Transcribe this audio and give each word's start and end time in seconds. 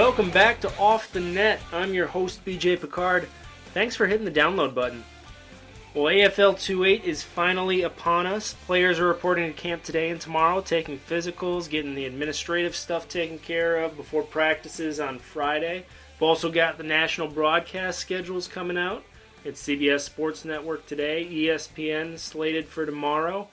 Welcome 0.00 0.30
back 0.30 0.62
to 0.62 0.78
Off 0.78 1.12
the 1.12 1.20
Net. 1.20 1.60
I'm 1.74 1.92
your 1.92 2.06
host, 2.06 2.42
BJ 2.46 2.80
Pickard. 2.80 3.28
Thanks 3.74 3.94
for 3.94 4.06
hitting 4.06 4.24
the 4.24 4.30
download 4.30 4.74
button. 4.74 5.04
Well, 5.92 6.06
AFL 6.06 6.54
2-8 6.54 7.04
is 7.04 7.22
finally 7.22 7.82
upon 7.82 8.26
us. 8.26 8.54
Players 8.64 8.98
are 8.98 9.06
reporting 9.06 9.52
to 9.52 9.60
camp 9.60 9.82
today 9.82 10.08
and 10.08 10.18
tomorrow, 10.18 10.62
taking 10.62 10.98
physicals, 10.98 11.68
getting 11.68 11.94
the 11.94 12.06
administrative 12.06 12.74
stuff 12.74 13.10
taken 13.10 13.38
care 13.40 13.76
of 13.76 13.94
before 13.94 14.22
practices 14.22 15.00
on 15.00 15.18
Friday. 15.18 15.84
We've 16.14 16.22
also 16.22 16.50
got 16.50 16.78
the 16.78 16.82
national 16.82 17.28
broadcast 17.28 17.98
schedules 17.98 18.48
coming 18.48 18.78
out. 18.78 19.04
It's 19.44 19.62
CBS 19.62 20.00
Sports 20.00 20.46
Network 20.46 20.86
today, 20.86 21.28
ESPN 21.30 22.18
slated 22.18 22.66
for 22.66 22.86
tomorrow. 22.86 23.48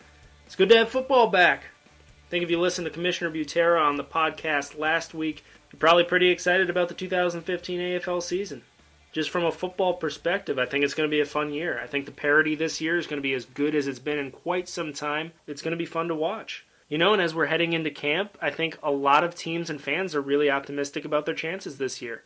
It's 0.46 0.56
good 0.56 0.70
to 0.70 0.78
have 0.78 0.88
football 0.88 1.28
back. 1.28 1.64
I 1.64 2.30
think 2.30 2.46
if 2.46 2.50
you 2.50 2.60
listened 2.60 2.86
to 2.86 2.92
Commissioner 2.92 3.32
Butera 3.32 3.82
on 3.82 3.98
the 3.98 4.04
podcast 4.04 4.78
last 4.78 5.14
week, 5.14 5.44
probably 5.80 6.04
pretty 6.04 6.30
excited 6.30 6.70
about 6.70 6.88
the 6.88 6.94
2015 6.94 7.80
AFL 7.80 8.22
season. 8.22 8.64
Just 9.12 9.30
from 9.30 9.46
a 9.46 9.52
football 9.52 9.94
perspective, 9.94 10.60
I 10.60 10.66
think 10.66 10.84
it's 10.84 10.94
going 10.94 11.10
to 11.10 11.16
be 11.16 11.22
a 11.22 11.26
fun 11.26 11.54
year. 11.54 11.80
I 11.82 11.88
think 11.88 12.06
the 12.06 12.12
parity 12.12 12.56
this 12.56 12.82
year 12.82 12.98
is 12.98 13.08
going 13.08 13.18
to 13.18 13.28
be 13.28 13.34
as 13.34 13.46
good 13.46 13.74
as 13.74 13.88
it's 13.88 14.00
been 14.00 14.20
in 14.20 14.32
quite 14.32 14.68
some 14.70 14.94
time. 14.94 15.32
It's 15.48 15.62
going 15.62 15.72
to 15.72 15.78
be 15.78 15.86
fun 15.86 16.08
to 16.10 16.16
watch. 16.16 16.66
You 16.90 16.98
know, 16.98 17.14
and 17.14 17.22
as 17.22 17.34
we're 17.34 17.48
heading 17.48 17.74
into 17.74 17.90
camp, 17.90 18.38
I 18.42 18.50
think 18.50 18.78
a 18.82 18.92
lot 18.92 19.24
of 19.24 19.36
teams 19.36 19.70
and 19.70 19.82
fans 19.82 20.16
are 20.16 20.22
really 20.22 20.50
optimistic 20.50 21.04
about 21.04 21.26
their 21.26 21.36
chances 21.36 21.78
this 21.78 22.02
year. 22.02 22.24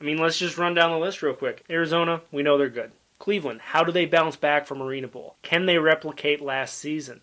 I 0.00 0.04
mean, 0.04 0.18
let's 0.18 0.38
just 0.38 0.58
run 0.58 0.74
down 0.74 0.90
the 0.90 0.98
list 0.98 1.22
real 1.22 1.34
quick. 1.34 1.64
Arizona, 1.68 2.22
we 2.32 2.42
know 2.42 2.56
they're 2.56 2.68
good. 2.68 2.92
Cleveland, 3.18 3.60
how 3.60 3.84
do 3.84 3.92
they 3.92 4.06
bounce 4.06 4.36
back 4.36 4.66
from 4.66 4.80
Arena 4.80 5.08
Bowl? 5.08 5.36
Can 5.42 5.66
they 5.66 5.78
replicate 5.78 6.40
last 6.40 6.78
season? 6.78 7.20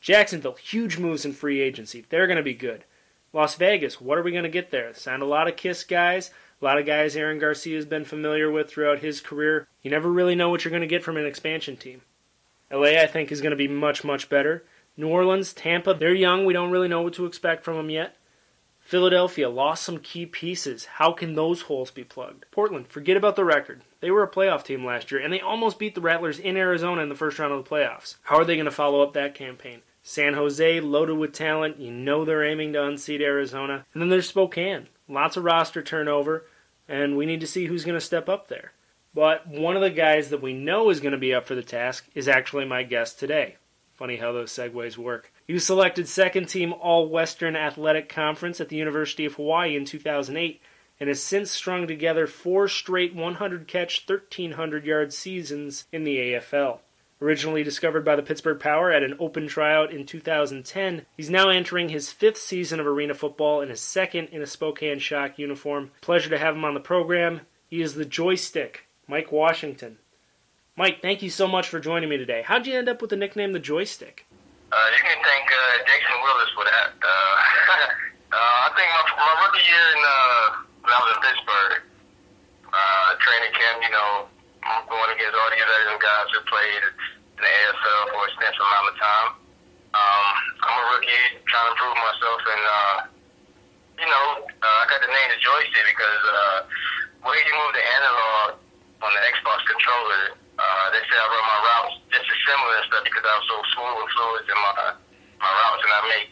Jacksonville, 0.00 0.54
huge 0.54 0.98
moves 0.98 1.24
in 1.24 1.32
free 1.32 1.60
agency. 1.60 2.04
They're 2.08 2.26
going 2.26 2.36
to 2.36 2.42
be 2.42 2.54
good. 2.54 2.84
Las 3.38 3.54
Vegas, 3.54 4.00
what 4.00 4.18
are 4.18 4.24
we 4.24 4.32
going 4.32 4.42
to 4.42 4.48
get 4.48 4.72
there? 4.72 4.92
Signed 4.92 5.22
a 5.22 5.24
lot 5.24 5.46
of 5.46 5.54
Kiss 5.54 5.84
guys, 5.84 6.32
a 6.60 6.64
lot 6.64 6.76
of 6.76 6.86
guys 6.86 7.14
Aaron 7.14 7.38
Garcia 7.38 7.76
has 7.76 7.86
been 7.86 8.04
familiar 8.04 8.50
with 8.50 8.68
throughout 8.68 8.98
his 8.98 9.20
career. 9.20 9.68
You 9.80 9.92
never 9.92 10.10
really 10.10 10.34
know 10.34 10.48
what 10.50 10.64
you're 10.64 10.72
going 10.72 10.80
to 10.80 10.88
get 10.88 11.04
from 11.04 11.16
an 11.16 11.24
expansion 11.24 11.76
team. 11.76 12.00
LA, 12.68 13.00
I 13.00 13.06
think, 13.06 13.30
is 13.30 13.40
going 13.40 13.52
to 13.52 13.56
be 13.56 13.68
much, 13.68 14.02
much 14.02 14.28
better. 14.28 14.64
New 14.96 15.06
Orleans, 15.06 15.52
Tampa, 15.52 15.94
they're 15.94 16.12
young. 16.12 16.46
We 16.46 16.52
don't 16.52 16.72
really 16.72 16.88
know 16.88 17.02
what 17.02 17.14
to 17.14 17.26
expect 17.26 17.62
from 17.62 17.76
them 17.76 17.90
yet. 17.90 18.16
Philadelphia 18.80 19.48
lost 19.48 19.84
some 19.84 19.98
key 19.98 20.26
pieces. 20.26 20.86
How 20.86 21.12
can 21.12 21.34
those 21.34 21.62
holes 21.62 21.92
be 21.92 22.02
plugged? 22.02 22.44
Portland, 22.50 22.88
forget 22.88 23.16
about 23.16 23.36
the 23.36 23.44
record. 23.44 23.82
They 24.00 24.10
were 24.10 24.24
a 24.24 24.28
playoff 24.28 24.64
team 24.64 24.84
last 24.84 25.12
year, 25.12 25.20
and 25.20 25.32
they 25.32 25.40
almost 25.40 25.78
beat 25.78 25.94
the 25.94 26.00
Rattlers 26.00 26.40
in 26.40 26.56
Arizona 26.56 27.02
in 27.02 27.08
the 27.08 27.14
first 27.14 27.38
round 27.38 27.52
of 27.52 27.62
the 27.62 27.70
playoffs. 27.70 28.16
How 28.22 28.38
are 28.38 28.44
they 28.44 28.56
going 28.56 28.64
to 28.64 28.72
follow 28.72 29.00
up 29.00 29.12
that 29.12 29.36
campaign? 29.36 29.82
San 30.08 30.32
Jose, 30.32 30.80
loaded 30.80 31.18
with 31.18 31.34
talent. 31.34 31.78
You 31.78 31.90
know 31.90 32.24
they're 32.24 32.42
aiming 32.42 32.72
to 32.72 32.82
unseat 32.82 33.20
Arizona. 33.20 33.84
And 33.92 34.00
then 34.00 34.08
there's 34.08 34.26
Spokane. 34.26 34.88
Lots 35.06 35.36
of 35.36 35.44
roster 35.44 35.82
turnover, 35.82 36.46
and 36.88 37.14
we 37.18 37.26
need 37.26 37.42
to 37.42 37.46
see 37.46 37.66
who's 37.66 37.84
going 37.84 37.98
to 37.98 38.00
step 38.00 38.26
up 38.26 38.48
there. 38.48 38.72
But 39.12 39.46
one 39.46 39.76
of 39.76 39.82
the 39.82 39.90
guys 39.90 40.30
that 40.30 40.40
we 40.40 40.54
know 40.54 40.88
is 40.88 41.00
going 41.00 41.12
to 41.12 41.18
be 41.18 41.34
up 41.34 41.46
for 41.46 41.54
the 41.54 41.62
task 41.62 42.06
is 42.14 42.26
actually 42.26 42.64
my 42.64 42.84
guest 42.84 43.18
today. 43.18 43.56
Funny 43.96 44.16
how 44.16 44.32
those 44.32 44.50
segues 44.50 44.96
work. 44.96 45.30
He 45.46 45.52
was 45.52 45.66
selected 45.66 46.08
second 46.08 46.48
team 46.48 46.72
All 46.72 47.06
Western 47.10 47.54
Athletic 47.54 48.08
Conference 48.08 48.62
at 48.62 48.70
the 48.70 48.76
University 48.76 49.26
of 49.26 49.34
Hawaii 49.34 49.76
in 49.76 49.84
2008 49.84 50.62
and 50.98 51.08
has 51.08 51.22
since 51.22 51.50
strung 51.50 51.86
together 51.86 52.26
four 52.26 52.66
straight 52.66 53.14
100 53.14 53.68
catch, 53.68 54.08
1,300 54.08 54.86
yard 54.86 55.12
seasons 55.12 55.84
in 55.92 56.04
the 56.04 56.16
AFL. 56.16 56.78
Originally 57.20 57.64
discovered 57.64 58.04
by 58.04 58.14
the 58.14 58.22
Pittsburgh 58.22 58.60
Power 58.60 58.92
at 58.92 59.02
an 59.02 59.16
open 59.18 59.48
tryout 59.48 59.92
in 59.92 60.06
2010, 60.06 61.04
he's 61.16 61.28
now 61.28 61.48
entering 61.48 61.88
his 61.88 62.12
fifth 62.12 62.38
season 62.38 62.78
of 62.78 62.86
arena 62.86 63.12
football 63.12 63.60
and 63.60 63.70
his 63.70 63.80
second 63.80 64.28
in 64.28 64.40
a 64.40 64.46
Spokane 64.46 65.00
Shock 65.00 65.36
uniform. 65.36 65.90
Pleasure 66.00 66.30
to 66.30 66.38
have 66.38 66.54
him 66.54 66.64
on 66.64 66.74
the 66.74 66.80
program. 66.80 67.40
He 67.68 67.82
is 67.82 67.94
the 67.94 68.04
joystick, 68.04 68.86
Mike 69.08 69.32
Washington. 69.32 69.98
Mike, 70.76 71.02
thank 71.02 71.20
you 71.20 71.28
so 71.28 71.48
much 71.48 71.68
for 71.68 71.80
joining 71.80 72.08
me 72.08 72.18
today. 72.18 72.44
How'd 72.46 72.68
you 72.68 72.78
end 72.78 72.88
up 72.88 73.02
with 73.02 73.10
the 73.10 73.16
nickname 73.16 73.52
the 73.52 73.58
joystick? 73.58 74.24
Uh, 74.70 74.76
you 74.94 75.02
can 75.02 75.18
thank 75.24 75.50
uh, 75.50 75.78
Jason 75.90 76.22
Willis 76.22 76.50
for 76.54 76.62
that. 76.62 76.94
Uh, 77.02 77.08
uh, 78.30 78.58
I 78.62 78.70
think 78.78 78.86
my, 78.94 79.02
my 79.18 79.32
rookie 79.42 79.66
year 79.66 79.86
in, 79.90 80.00
uh, 80.06 80.46
when 80.86 80.92
I 80.94 80.98
was 81.02 81.10
in 81.16 81.22
Pittsburgh, 81.26 81.82
uh, 82.70 83.08
training 83.18 83.52
camp, 83.58 83.82
you 83.82 83.90
know, 83.90 84.28
I'm 84.68 84.84
going 84.84 85.10
against 85.16 85.32
all 85.32 85.48
these 85.48 85.64
other 85.64 85.96
guys 85.96 86.28
who 86.28 86.40
played 86.44 86.82
in 86.84 87.40
the 87.40 87.48
AFL 87.48 88.02
for 88.12 88.20
a 88.20 88.28
extensive 88.28 88.60
amount 88.60 88.86
of 88.92 88.96
time. 89.00 89.28
Um, 89.96 90.26
I'm 90.60 90.76
a 90.76 90.84
rookie 90.92 91.24
trying 91.48 91.72
to 91.72 91.76
prove 91.80 91.96
myself, 91.96 92.40
and 92.44 92.62
uh, 92.68 92.96
you 93.96 94.08
know, 94.12 94.26
uh, 94.44 94.78
I 94.78 94.84
got 94.92 95.00
the 95.00 95.08
name 95.08 95.28
the 95.32 95.40
joystick 95.40 95.86
because 95.88 96.22
uh, 96.28 96.58
when 97.24 97.40
you 97.48 97.54
move 97.56 97.72
the 97.72 97.86
analog 97.96 98.60
on 99.00 99.10
the 99.16 99.22
Xbox 99.32 99.64
controller, 99.64 100.36
uh, 100.60 100.84
they 100.92 101.00
say 101.08 101.16
I 101.16 101.26
run 101.32 101.44
my 101.48 101.60
routes 101.64 101.94
just 102.12 102.28
as 102.28 102.38
similar 102.44 102.74
and 102.76 102.86
stuff 102.92 103.04
because 103.08 103.24
I 103.24 103.34
was 103.40 103.46
so 103.48 103.56
smooth 103.72 104.04
and 104.04 104.10
fluid 104.12 104.44
in 104.52 104.58
my 104.60 104.76
my 105.40 105.48
routes, 105.48 105.82
and 105.88 105.92
I 105.96 106.00
make 106.12 106.28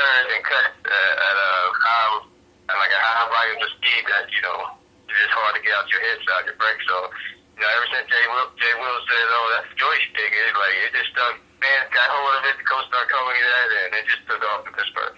turns 0.00 0.30
and 0.32 0.42
cuts 0.48 0.80
uh, 0.88 1.26
at 1.28 1.36
a 1.36 1.50
high, 1.76 2.08
at 2.72 2.76
like 2.80 2.94
a 2.96 3.00
high 3.04 3.28
volume 3.28 3.60
of 3.60 3.70
speed 3.76 4.02
that 4.08 4.32
you 4.32 4.40
know 4.48 4.80
it's 5.12 5.18
just 5.20 5.34
hard 5.36 5.52
to 5.52 5.60
get 5.60 5.76
out 5.76 5.84
your 5.92 6.00
head 6.00 6.24
out 6.32 6.48
your 6.48 6.56
brakes. 6.56 6.88
So 6.88 6.96
you 7.60 7.68
know, 7.68 7.76
ever 7.76 7.88
since 7.92 8.08
Jay 8.08 8.24
Will, 8.32 8.48
Jay 8.56 8.72
Will 8.80 9.00
said, 9.04 9.26
"Oh, 9.28 9.46
that's 9.52 9.68
a 9.68 9.76
joystick," 9.76 10.32
it's 10.32 10.56
like 10.56 10.76
it 10.80 10.96
just 10.96 11.12
stuck. 11.12 11.36
Man, 11.60 11.84
got 11.92 12.08
hold 12.08 12.40
of 12.40 12.48
it. 12.48 12.56
The 12.56 12.64
coach 12.64 12.88
started 12.88 13.12
calling 13.12 13.36
me 13.36 13.42
that, 13.44 13.68
and 13.84 13.90
it 14.00 14.04
just 14.08 14.24
took 14.24 14.40
off 14.48 14.64
in 14.64 14.72
Pittsburgh. 14.72 15.12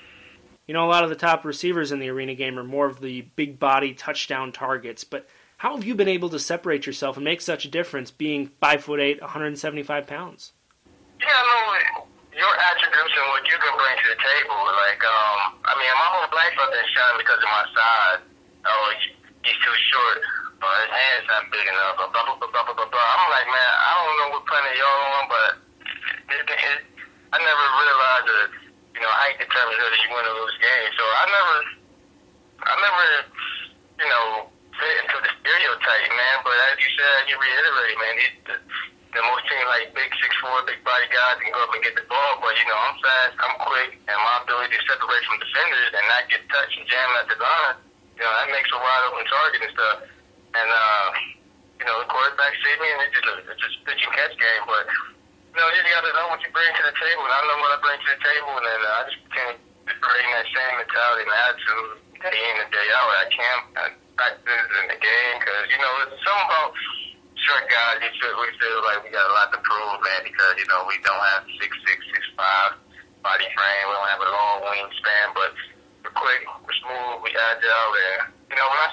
You 0.66 0.74
know, 0.74 0.82
a 0.82 0.90
lot 0.90 1.06
of 1.06 1.10
the 1.10 1.14
top 1.14 1.46
receivers 1.46 1.92
in 1.94 2.02
the 2.02 2.10
arena 2.10 2.34
game 2.34 2.58
are 2.58 2.66
more 2.66 2.86
of 2.86 2.98
the 2.98 3.22
big 3.38 3.62
body 3.62 3.94
touchdown 3.94 4.50
targets, 4.50 5.06
but 5.06 5.30
how 5.58 5.76
have 5.78 5.86
you 5.86 5.94
been 5.94 6.10
able 6.10 6.30
to 6.34 6.42
separate 6.42 6.82
yourself 6.82 7.14
and 7.14 7.22
make 7.22 7.40
such 7.40 7.64
a 7.64 7.70
difference 7.70 8.10
being 8.10 8.50
five 8.58 8.82
foot 8.82 8.98
eight, 8.98 9.22
175 9.22 9.86
pounds? 10.10 10.50
Yeah, 11.22 11.30
I 11.30 11.46
know 11.46 12.10
your 12.34 12.54
attributes 12.58 13.14
and 13.22 13.26
what 13.30 13.46
you 13.46 13.54
can 13.54 13.74
bring 13.78 13.94
to 14.02 14.06
the 14.10 14.18
table. 14.18 14.58
Like, 14.82 15.02
um, 15.06 15.62
I 15.62 15.78
mean, 15.78 15.94
my 15.94 16.10
whole 16.10 16.26
life 16.34 16.58
I've 16.58 16.74
been 16.74 16.90
shunned 16.90 17.18
because 17.22 17.38
of 17.38 17.50
my 17.54 17.66
size. 17.70 18.20
Oh, 18.66 18.90
he's 19.46 19.54
too 19.62 19.76
short 19.94 20.41
or 20.62 20.72
his 20.86 20.92
hands 20.94 21.26
not 21.26 21.44
big 21.50 21.66
enough, 21.66 21.98
or 21.98 22.08
blah, 22.14 22.22
blah, 22.22 22.38
blah, 22.38 22.50
blah, 22.50 22.74
blah, 22.74 22.88
blah. 22.88 23.08
I'm 23.18 23.26
like, 23.34 23.48
man, 23.50 23.72
I 23.82 23.90
don't 23.98 24.16
know 24.22 24.28
what 24.38 24.42
planet 24.46 24.72
y'all 24.78 25.02
on, 25.18 25.24
but 25.26 25.50
it, 26.30 26.46
it, 26.46 26.80
I 27.34 27.36
never 27.42 27.64
realized 27.82 28.26
that, 28.30 28.48
you 28.94 29.02
know, 29.02 29.12
height 29.12 29.36
determines 29.42 29.78
whether 29.82 29.98
you 29.98 30.10
win 30.14 30.22
or 30.22 30.34
lose 30.38 30.56
games. 30.62 30.92
So 30.94 31.04
I 31.04 31.24
never, 31.26 31.56
I 32.62 32.74
never, 32.78 33.06
you 33.98 34.08
know, 34.08 34.26
fit 34.78 34.94
into 35.02 35.18
the 35.18 35.30
stereotype, 35.42 36.06
man. 36.14 36.36
But 36.46 36.56
as 36.70 36.76
you 36.78 36.90
said, 36.94 37.18
you 37.26 37.36
reiterate, 37.36 37.96
man, 37.98 38.14
these, 38.16 38.36
the, 38.46 38.56
the 39.12 39.22
most 39.28 39.44
teams 39.44 39.68
like 39.68 39.92
big 39.92 40.08
six 40.24 40.32
four, 40.40 40.56
big 40.64 40.80
body 40.86 41.04
guys 41.12 41.36
can 41.42 41.52
go 41.52 41.60
up 41.60 41.72
and 41.76 41.84
get 41.84 41.92
the 41.92 42.06
ball, 42.08 42.40
but 42.40 42.56
you 42.56 42.64
know, 42.64 42.78
I'm 42.80 42.96
fast, 43.04 43.36
I'm 43.44 43.56
quick, 43.60 44.00
and 44.08 44.16
my 44.16 44.40
ability 44.40 44.72
to 44.72 44.80
separate 44.88 45.24
from 45.28 45.36
defenders 45.36 45.92
and 45.92 46.04
not 46.08 46.24
get 46.32 46.40
touched 46.48 46.80
and 46.80 46.88
jam 46.88 47.08
at 47.20 47.28
the 47.28 47.36
line, 47.36 47.76
you 48.16 48.24
know, 48.24 48.32
that 48.32 48.48
makes 48.48 48.72
a 48.72 48.78
wide 48.80 49.04
open 49.12 49.28
target 49.28 49.60
and 49.68 49.72
stuff. 49.76 49.96
And, 50.52 50.68
uh, 50.68 51.06
you 51.80 51.84
know, 51.88 51.96
the 52.04 52.08
quarterback 52.12 52.52
see 52.60 52.76
me, 52.76 52.88
and 52.92 53.00
it's 53.08 53.14
just 53.16 53.24
a, 53.24 53.34
it's 53.48 53.62
just 53.62 53.76
a 53.80 53.82
pitch 53.88 54.04
and 54.04 54.12
catch 54.12 54.36
game. 54.36 54.64
But, 54.68 54.84
you 54.84 55.58
know, 55.58 55.68
you 55.72 55.80
got 55.88 56.04
to 56.04 56.12
know 56.12 56.28
what 56.28 56.44
you 56.44 56.52
bring 56.52 56.68
to 56.68 56.84
the 56.84 56.96
table, 56.96 57.24
and 57.24 57.32
I 57.32 57.40
know 57.48 57.58
what 57.60 57.72
I 57.72 57.78
bring 57.80 57.96
to 57.96 58.10
the 58.12 58.20
table, 58.20 58.52
and 58.60 58.66
then 58.68 58.80
uh, 58.84 58.98
I 58.98 59.02
just 59.08 59.20
can't 59.32 59.58
bring 59.88 60.26
that 60.36 60.46
same 60.52 60.74
mentality 60.76 61.24
and 61.24 61.32
attitude 61.32 61.90
day 62.20 62.38
in 62.38 62.54
and 62.62 62.70
day 62.70 62.88
out 62.94 63.10
at 63.18 63.28
camp 63.34 63.62
and 63.82 63.92
practice 64.14 64.68
and 64.78 64.88
the 64.92 64.98
game, 65.00 65.34
because, 65.40 65.66
you 65.72 65.80
know, 65.80 65.92
it's 66.06 66.20
something 66.22 66.46
about 66.46 66.70
short 67.34 67.66
guys, 67.66 67.98
we 67.98 68.12
feel, 68.22 68.36
we 68.38 68.52
feel 68.60 68.78
like 68.86 69.02
we 69.02 69.10
got 69.10 69.26
a 69.26 69.34
lot 69.34 69.50
to 69.50 69.58
prove, 69.66 69.98
man, 70.04 70.22
because, 70.22 70.54
you 70.54 70.68
know, 70.70 70.86
we 70.86 70.94
don't 71.02 71.24
have 71.34 71.42
six 71.58 71.74
six, 71.88 71.98
six 72.14 72.22
five 72.38 72.78
body 73.26 73.48
frame, 73.56 73.84
we 73.88 73.92
don't 73.98 74.10
have 74.12 74.22
a 74.22 74.30
long 74.30 74.62
wingspan, 74.62 75.26
but 75.34 75.50
we're 76.06 76.14
quick, 76.14 76.46
we're 76.62 76.78
smooth, 76.78 77.26
we 77.26 77.34
agile, 77.34 77.92
and, 77.98 78.31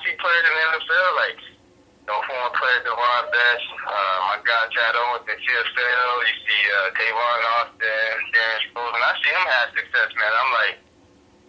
see 0.03 0.15
players 0.19 0.45
in 0.45 0.53
the 0.53 0.63
NFL, 0.75 1.09
like, 1.19 1.39
you 1.39 2.07
know, 2.07 2.19
former 2.25 2.53
players, 2.55 2.83
Davone 2.85 3.27
Bess, 3.31 3.63
uh, 3.85 4.17
my 4.31 4.37
guy 4.45 4.63
Chad 4.71 4.95
Owens 4.95 5.27
in 5.27 5.37
CFL, 5.39 6.13
you 6.25 6.35
see 6.45 6.61
uh, 6.69 6.95
Tavon 6.95 7.41
Austin, 7.59 8.13
Darren 8.33 8.59
Sproles, 8.69 8.93
and 8.95 9.03
I 9.03 9.13
see 9.21 9.31
him 9.31 9.45
have 9.45 9.69
success, 9.75 10.09
man. 10.15 10.31
I'm 10.33 10.51
like, 10.55 10.75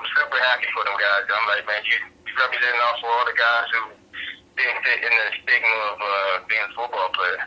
I'm 0.00 0.08
super 0.16 0.40
happy 0.40 0.68
for 0.72 0.82
them 0.84 0.96
guys. 0.96 1.28
I'm 1.28 1.46
like, 1.48 1.64
man, 1.68 1.82
you, 1.84 1.96
you 2.24 2.32
representing 2.38 2.80
also 2.80 3.04
all 3.06 3.26
the 3.28 3.36
guys 3.36 3.68
who 3.72 3.82
didn't 4.56 4.80
fit 4.84 5.00
in 5.04 5.12
the 5.12 5.28
stigma 5.42 5.76
of 5.92 5.98
uh, 6.00 6.34
being 6.48 6.64
a 6.64 6.72
football 6.74 7.10
player. 7.12 7.40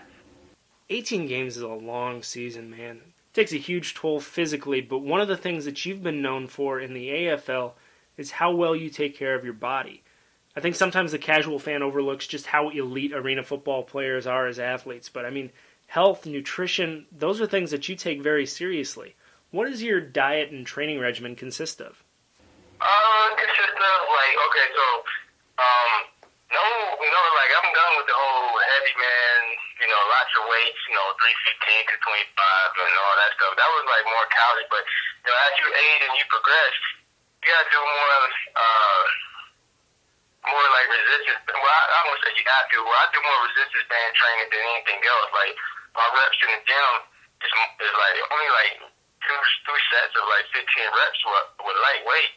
18 0.90 1.28
games 1.28 1.58
is 1.58 1.64
a 1.64 1.68
long 1.68 2.22
season, 2.22 2.70
man. 2.70 2.98
It 2.98 3.34
takes 3.34 3.54
a 3.54 3.58
huge 3.58 3.96
toll 3.96 4.20
physically, 4.20 4.82
but 4.82 5.00
one 5.00 5.22
of 5.22 5.28
the 5.28 5.38
things 5.38 5.66
that 5.66 5.86
you've 5.86 6.04
been 6.04 6.22
known 6.22 6.48
for 6.48 6.80
in 6.80 6.94
the 6.94 7.10
AFL 7.10 7.74
is 8.18 8.32
how 8.32 8.54
well 8.54 8.76
you 8.76 8.90
take 8.90 9.18
care 9.18 9.34
of 9.34 9.44
your 9.44 9.54
body. 9.54 10.03
I 10.56 10.60
think 10.60 10.76
sometimes 10.76 11.12
the 11.12 11.18
casual 11.18 11.58
fan 11.58 11.82
overlooks 11.82 12.28
just 12.28 12.46
how 12.46 12.70
elite 12.70 13.14
arena 13.14 13.44
football 13.44 13.84
players 13.84 14.28
are 14.28 14.46
as 14.48 14.60
athletes, 14.60 15.10
but 15.10 15.26
I 15.26 15.32
mean, 15.32 15.52
health, 15.88 16.26
nutrition, 16.26 17.06
those 17.12 17.42
are 17.42 17.48
things 17.48 17.72
that 17.72 17.90
you 17.90 17.96
take 17.96 18.22
very 18.22 18.46
seriously. 18.46 19.16
What 19.50 19.66
does 19.70 19.82
your 19.82 20.02
diet 20.02 20.52
and 20.52 20.66
training 20.66 21.00
regimen 21.00 21.36
consist 21.36 21.82
of? 21.82 22.04
Uh, 22.82 23.28
consist 23.38 23.78
of 23.78 24.00
like 24.10 24.36
okay, 24.50 24.68
so 24.74 24.86
Um, 25.58 25.92
no, 26.54 26.66
no, 26.98 27.22
like 27.38 27.52
I'm 27.54 27.70
done 27.74 27.94
with 27.98 28.08
the 28.10 28.18
whole 28.18 28.54
heavy 28.58 28.96
man, 28.98 29.38
you 29.82 29.88
know, 29.90 30.02
lots 30.10 30.34
of 30.38 30.50
weights, 30.50 30.82
you 30.90 30.94
know, 30.98 31.06
three 31.18 31.38
fifteen 31.50 31.82
to 31.82 31.96
twenty 32.02 32.26
five 32.34 32.70
and 32.78 32.94
all 32.98 33.16
that 33.22 33.32
stuff. 33.38 33.54
That 33.58 33.70
was 33.74 33.86
like 33.90 34.06
more 34.06 34.28
college, 34.34 34.68
but 34.70 34.84
you 34.86 35.30
know, 35.30 35.38
as 35.38 35.54
you 35.62 35.68
age 35.70 36.02
and 36.10 36.14
you 36.18 36.26
progress, 36.30 36.76
you 37.42 37.46
gotta 37.54 37.70
do 37.74 37.82
more 37.82 38.18
uh 38.58 39.02
more 40.44 40.68
like 40.76 40.88
resistance 40.92 41.42
well 41.48 41.72
I, 41.72 41.84
I 41.88 42.00
won't 42.08 42.20
say 42.24 42.36
you 42.36 42.46
have 42.48 42.68
to, 42.72 42.78
well 42.84 43.00
I 43.00 43.08
do 43.12 43.20
more 43.24 43.40
resistance 43.48 43.86
band 43.88 44.12
training 44.16 44.50
than 44.52 44.62
anything 44.64 45.02
else. 45.08 45.30
Like 45.32 45.54
my 45.96 46.08
reps 46.18 46.40
in 46.44 46.50
the 46.52 46.62
gym 46.68 46.94
is 47.44 47.52
is 47.84 47.94
like 47.94 48.18
only 48.28 48.50
like 48.52 48.74
two 49.24 49.40
two 49.68 49.80
sets 49.92 50.14
of 50.20 50.26
like 50.28 50.46
fifteen 50.52 50.90
reps 50.92 51.22
with, 51.24 51.48
with 51.64 51.78
lightweight. 51.80 52.34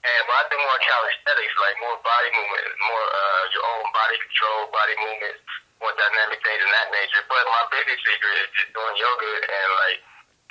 And 0.00 0.20
but 0.24 0.32
I 0.32 0.42
do 0.48 0.56
more 0.56 0.80
calisthenics, 0.80 1.56
like 1.60 1.76
more 1.84 2.00
body 2.00 2.30
movement, 2.32 2.72
more 2.80 3.06
uh, 3.12 3.42
your 3.52 3.64
own 3.68 3.84
body 3.92 4.16
control, 4.16 4.72
body 4.72 4.96
movements, 4.96 5.44
more 5.76 5.92
dynamic 5.92 6.40
things 6.40 6.64
of 6.64 6.72
that 6.72 6.88
nature. 6.88 7.20
But 7.28 7.44
my 7.44 7.68
biggest 7.68 8.00
secret 8.08 8.34
is 8.40 8.50
just 8.56 8.72
doing 8.72 8.96
yoga 8.96 9.32
and 9.44 9.68
like 9.76 10.00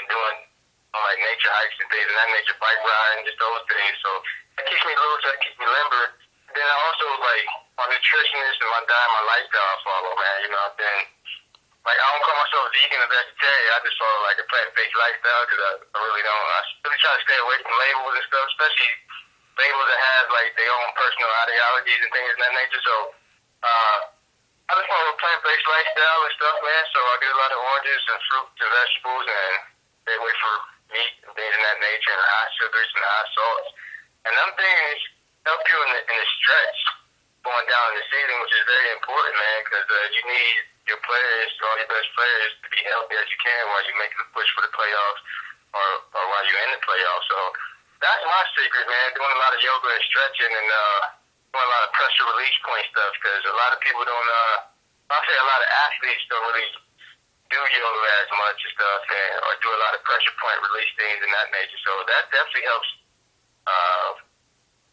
doing 0.05 0.37
like 0.93 1.17
nature 1.17 1.49
hikes 1.49 1.81
and 1.81 1.89
things 1.89 2.05
of 2.05 2.13
that 2.13 2.29
nature, 2.29 2.57
bike 2.61 2.81
riding, 2.85 3.25
just 3.25 3.41
those 3.41 3.65
things. 3.65 3.97
So 4.05 4.09
that 4.61 4.69
keeps 4.69 4.85
me 4.85 4.93
loose, 4.93 5.23
that 5.25 5.37
keeps 5.41 5.57
me 5.57 5.65
limber. 5.65 6.05
Then 6.55 6.65
I 6.65 6.77
also 6.81 7.05
like 7.21 7.47
my 7.77 7.85
nutritionist 7.89 8.57
and 8.59 8.71
my 8.73 8.83
diet, 8.89 9.09
my 9.13 9.23
lifestyle 9.29 9.69
I 9.69 9.77
follow, 9.85 10.13
man. 10.17 10.37
You 10.43 10.49
know, 10.49 10.61
I've 10.65 10.77
been 10.77 10.99
like 11.85 11.99
I 11.99 12.05
don't 12.11 12.23
call 12.25 12.37
myself 12.37 12.65
vegan 12.75 12.99
or 12.99 13.09
vegetarian. 13.09 13.69
I 13.71 13.79
just 13.85 13.97
follow 14.01 14.19
like 14.27 14.39
a 14.41 14.47
plant-based 14.49 14.97
lifestyle 14.97 15.43
because 15.47 15.61
I, 15.63 15.71
I 15.93 15.97
really 16.03 16.23
don't. 16.25 16.45
I 16.49 16.59
really 16.85 16.99
try 16.99 17.13
to 17.15 17.23
stay 17.23 17.39
away 17.39 17.57
from 17.61 17.73
labels 17.73 18.13
and 18.19 18.25
stuff, 18.27 18.45
especially 18.51 18.93
labels 19.57 19.87
that 19.87 19.99
have 19.99 20.25
like 20.33 20.51
their 20.59 20.71
own 20.71 20.89
personal 20.95 21.31
ideologies 21.47 22.01
and 22.03 22.11
things 22.11 22.29
of 22.33 22.39
that 22.43 22.53
nature. 22.55 22.81
So 22.83 22.95
uh, 23.63 23.97
I 24.69 24.71
just 24.77 24.89
follow 24.89 25.09
a 25.09 25.17
plant-based 25.17 25.67
lifestyle 25.69 26.21
and 26.25 26.33
stuff, 26.35 26.57
man. 26.61 26.83
So 26.93 26.99
I 26.99 27.15
get 27.23 27.31
a 27.33 27.39
lot 27.39 27.51
of 27.53 27.59
oranges 27.61 28.01
and 28.09 28.19
fruits 28.27 28.59
and 28.59 28.69
vegetables 28.69 29.25
and 29.25 29.53
stay 30.03 30.15
away 30.17 30.33
from 30.39 30.55
meat 30.93 31.13
and 31.25 31.31
things 31.33 31.53
of 31.57 31.61
that 31.63 31.77
nature 31.79 32.13
and 32.13 32.21
high 32.21 32.49
sugars 32.57 32.89
and 32.93 33.03
high 33.05 33.29
salts. 33.33 33.69
And 34.27 34.33
them 34.35 34.51
things 34.59 34.99
help 35.47 35.61
you 35.67 35.77
in 35.77 35.89
the, 35.95 36.01
in 36.11 36.15
the 36.19 36.27
stretch 36.39 36.79
going 37.43 37.67
down 37.71 37.95
the 37.95 38.03
season, 38.11 38.35
which 38.43 38.53
is 38.55 38.63
very 38.67 38.89
important, 38.99 39.33
man, 39.35 39.57
because 39.63 39.87
uh, 39.87 39.97
you 40.11 40.21
need 40.27 40.55
your 40.91 40.99
players, 41.05 41.49
all 41.63 41.77
your 41.79 41.87
best 41.87 42.09
players, 42.17 42.51
to 42.65 42.67
be 42.73 42.81
healthy 42.83 43.15
as 43.15 43.27
you 43.31 43.39
can 43.39 43.61
while 43.71 43.83
you're 43.87 44.01
making 44.01 44.19
the 44.19 44.29
push 44.35 44.49
for 44.57 44.63
the 44.65 44.73
playoffs 44.75 45.21
or, 45.71 45.87
or 46.17 46.23
while 46.33 46.43
you're 46.49 46.63
in 46.67 46.71
the 46.75 46.81
playoffs. 46.83 47.25
So 47.29 47.39
that's 48.03 48.23
my 48.25 48.43
secret, 48.57 48.85
man. 48.89 49.07
Doing 49.15 49.33
a 49.33 49.39
lot 49.39 49.53
of 49.55 49.61
yoga 49.63 49.87
and 49.91 50.03
stretching 50.07 50.51
and 50.51 50.67
uh, 50.67 51.01
doing 51.55 51.67
a 51.67 51.71
lot 51.71 51.83
of 51.87 51.91
pressure 51.95 52.25
release 52.35 52.57
point 52.65 52.85
stuff 52.91 53.11
because 53.19 53.41
a 53.47 53.55
lot 53.55 53.71
of 53.71 53.79
people 53.83 54.03
don't. 54.03 54.29
Uh, 54.29 54.57
I'll 55.09 55.25
say 55.25 55.37
a 55.41 55.49
lot 55.49 55.61
of 55.61 55.69
athletes 55.89 56.21
don't 56.29 56.45
really 56.53 56.69
do 57.49 57.57
yoga 57.57 58.09
as 58.21 58.29
much 58.29 58.57
and 58.61 58.73
stuff, 58.77 59.01
and, 59.09 59.35
or 59.41 59.51
do 59.57 59.69
a 59.73 59.79
lot 59.81 59.97
of 59.97 60.05
pressure 60.05 60.35
point 60.37 60.59
release 60.69 60.91
things 60.95 61.17
and 61.17 61.31
that 61.33 61.49
nature. 61.49 61.81
So 61.81 61.91
that 62.05 62.29
definitely 62.29 62.65
helps 62.69 62.89
uh, 63.65 64.09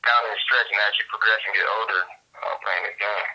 down 0.07 0.23
the 0.31 0.39
stretch 0.41 0.71
and 0.71 0.81
as 0.87 0.95
you 0.97 1.05
progress 1.11 1.43
and 1.45 1.53
get 1.53 1.67
older 1.67 2.01
uh, 2.41 2.55
playing 2.63 2.85
the 2.87 2.97
game. 2.97 3.29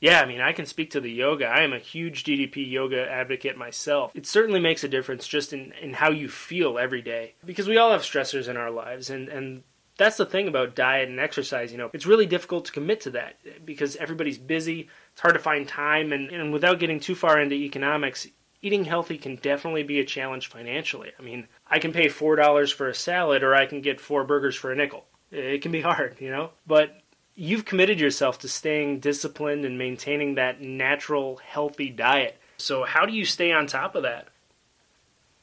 Yeah, 0.00 0.22
I 0.22 0.26
mean, 0.26 0.40
I 0.40 0.52
can 0.52 0.64
speak 0.64 0.90
to 0.92 1.00
the 1.00 1.10
yoga. 1.10 1.44
I 1.44 1.60
am 1.60 1.74
a 1.74 1.78
huge 1.78 2.24
DDP 2.24 2.68
yoga 2.70 3.06
advocate 3.10 3.58
myself. 3.58 4.12
It 4.14 4.26
certainly 4.26 4.60
makes 4.60 4.82
a 4.82 4.88
difference 4.88 5.28
just 5.28 5.52
in, 5.52 5.72
in 5.80 5.92
how 5.92 6.10
you 6.10 6.28
feel 6.28 6.78
every 6.78 7.02
day. 7.02 7.34
Because 7.44 7.68
we 7.68 7.76
all 7.76 7.92
have 7.92 8.00
stressors 8.00 8.48
in 8.48 8.56
our 8.56 8.70
lives, 8.70 9.10
and, 9.10 9.28
and 9.28 9.62
that's 9.98 10.16
the 10.16 10.24
thing 10.24 10.48
about 10.48 10.74
diet 10.74 11.10
and 11.10 11.20
exercise. 11.20 11.70
You 11.70 11.76
know, 11.76 11.90
it's 11.92 12.06
really 12.06 12.24
difficult 12.24 12.64
to 12.64 12.72
commit 12.72 13.02
to 13.02 13.10
that 13.10 13.36
because 13.66 13.96
everybody's 13.96 14.38
busy. 14.38 14.88
It's 15.12 15.20
hard 15.20 15.34
to 15.34 15.40
find 15.40 15.68
time, 15.68 16.14
and, 16.14 16.30
and 16.30 16.50
without 16.50 16.78
getting 16.78 16.98
too 16.98 17.14
far 17.14 17.38
into 17.38 17.54
economics, 17.54 18.26
eating 18.62 18.86
healthy 18.86 19.18
can 19.18 19.36
definitely 19.36 19.82
be 19.82 20.00
a 20.00 20.04
challenge 20.06 20.48
financially. 20.48 21.12
I 21.18 21.22
mean, 21.22 21.46
I 21.66 21.78
can 21.78 21.92
pay 21.92 22.06
$4 22.06 22.72
for 22.72 22.88
a 22.88 22.94
salad, 22.94 23.42
or 23.42 23.54
I 23.54 23.66
can 23.66 23.82
get 23.82 24.00
four 24.00 24.24
burgers 24.24 24.56
for 24.56 24.72
a 24.72 24.76
nickel. 24.76 25.04
It 25.30 25.62
can 25.62 25.70
be 25.70 25.80
hard, 25.80 26.16
you 26.18 26.30
know? 26.30 26.50
But 26.66 27.00
you've 27.34 27.64
committed 27.64 28.00
yourself 28.00 28.38
to 28.40 28.48
staying 28.48 29.00
disciplined 29.00 29.64
and 29.64 29.78
maintaining 29.78 30.34
that 30.34 30.60
natural, 30.60 31.40
healthy 31.40 31.88
diet. 31.88 32.36
So 32.58 32.84
how 32.84 33.06
do 33.06 33.12
you 33.12 33.24
stay 33.24 33.52
on 33.52 33.66
top 33.66 33.94
of 33.94 34.02
that? 34.02 34.28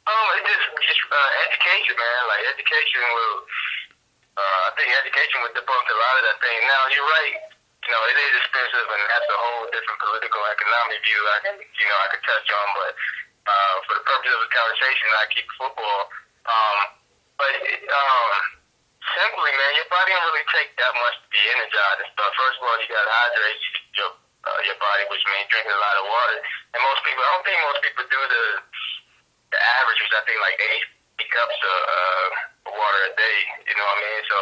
Oh, 0.07 0.27
it's 0.37 0.47
just, 0.47 0.67
just 0.87 1.01
uh, 1.07 1.31
education, 1.49 1.95
man. 1.95 2.21
Like 2.27 2.43
education 2.53 3.01
will, 3.01 3.37
uh, 4.37 4.59
I 4.67 4.71
think 4.75 4.91
education 4.93 5.41
would 5.43 5.55
debunk 5.55 5.87
a 5.87 5.97
lot 5.97 6.15
of 6.19 6.23
that 6.31 6.37
thing. 6.43 6.59
Now 6.67 6.83
you're 6.91 7.07
right. 7.07 7.35
You 7.87 7.91
know, 7.95 8.03
it 8.11 8.17
is 8.19 8.33
expensive, 8.43 8.87
and 8.87 9.03
that's 9.07 9.29
a 9.31 9.39
whole 9.39 9.63
different 9.71 9.99
political 10.03 10.43
economic 10.43 10.99
view. 11.07 11.21
I 11.23 11.39
can, 11.47 11.55
you 11.55 11.87
know, 11.87 11.99
I 12.03 12.07
could 12.11 12.23
touch 12.27 12.47
on, 12.51 12.67
but 12.75 12.91
uh, 13.47 13.75
for 13.87 13.93
the 13.95 14.03
purpose 14.03 14.31
of 14.35 14.41
the 14.43 14.51
conversation, 14.51 15.07
I 15.15 15.25
keep 15.31 15.47
football. 15.55 16.01
Um, 16.43 16.77
but 17.39 17.53
um, 17.55 18.56
simply, 19.15 19.51
man, 19.55 19.71
your 19.79 19.89
body 19.91 20.11
don't 20.11 20.27
really 20.31 20.47
take 20.51 20.71
that 20.75 20.93
much 20.97 21.15
to 21.21 21.27
be 21.31 21.39
energized 21.39 22.07
stuff. 22.11 22.31
First 22.35 22.57
of 22.59 22.63
all, 22.67 22.77
you 22.81 22.87
got 22.91 23.05
to 23.05 23.13
hydrate 23.13 23.61
your 23.95 24.11
uh, 24.47 24.59
your 24.63 24.77
body, 24.79 25.03
which 25.11 25.23
means 25.27 25.47
drinking 25.51 25.75
a 25.75 25.81
lot 25.81 25.95
of 25.99 26.05
water. 26.07 26.37
And 26.71 26.79
most 26.79 27.03
people, 27.03 27.19
I 27.19 27.29
don't 27.35 27.45
think 27.45 27.59
most 27.67 27.81
people 27.83 28.03
do 28.07 28.21
the 28.27 28.45
the 29.55 29.59
average, 29.59 29.99
which 30.03 30.15
I 30.15 30.21
think 30.27 30.39
like 30.43 30.57
eight, 30.59 30.87
cups 31.25 31.59
of 31.59 31.79
uh, 31.87 32.27
water 32.71 33.01
a 33.09 33.13
day. 33.15 33.39
You 33.67 33.75
know 33.75 33.85
what 33.85 33.97
I 33.97 34.05
mean? 34.05 34.21
So 34.27 34.39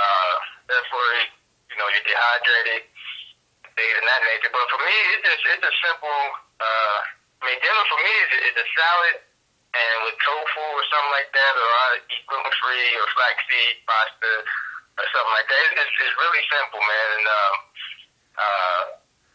uh, 0.00 0.34
therefore, 0.70 1.08
you 1.72 1.76
know, 1.76 1.86
you're 1.92 2.06
dehydrated, 2.06 2.82
things 3.76 3.94
of 4.00 4.04
that 4.06 4.22
nature. 4.24 4.52
But 4.52 4.66
for 4.72 4.80
me, 4.80 4.96
it's 5.16 5.24
just 5.24 5.42
it's 5.56 5.66
a 5.66 5.74
simple. 5.84 6.20
Uh, 6.56 6.98
I 7.36 7.52
mean, 7.52 7.58
dinner 7.60 7.84
for 7.92 8.00
me 8.00 8.12
is, 8.24 8.30
is 8.48 8.56
a 8.56 8.66
salad 8.72 9.16
with 10.06 10.16
tofu 10.22 10.62
or 10.62 10.84
something 10.86 11.14
like 11.18 11.30
that, 11.34 11.52
or 11.58 11.66
I 11.66 11.86
eat 12.06 12.22
gluten 12.30 12.54
free 12.62 12.90
or 12.94 13.06
flaxseed 13.18 13.82
pasta 13.90 14.32
or 15.02 15.06
something 15.10 15.34
like 15.34 15.48
that. 15.50 15.60
It's, 15.82 15.94
it's 15.98 16.16
really 16.22 16.44
simple, 16.46 16.78
man. 16.78 17.08
And 17.18 17.26
uh, 17.26 17.54
uh, 18.38 18.82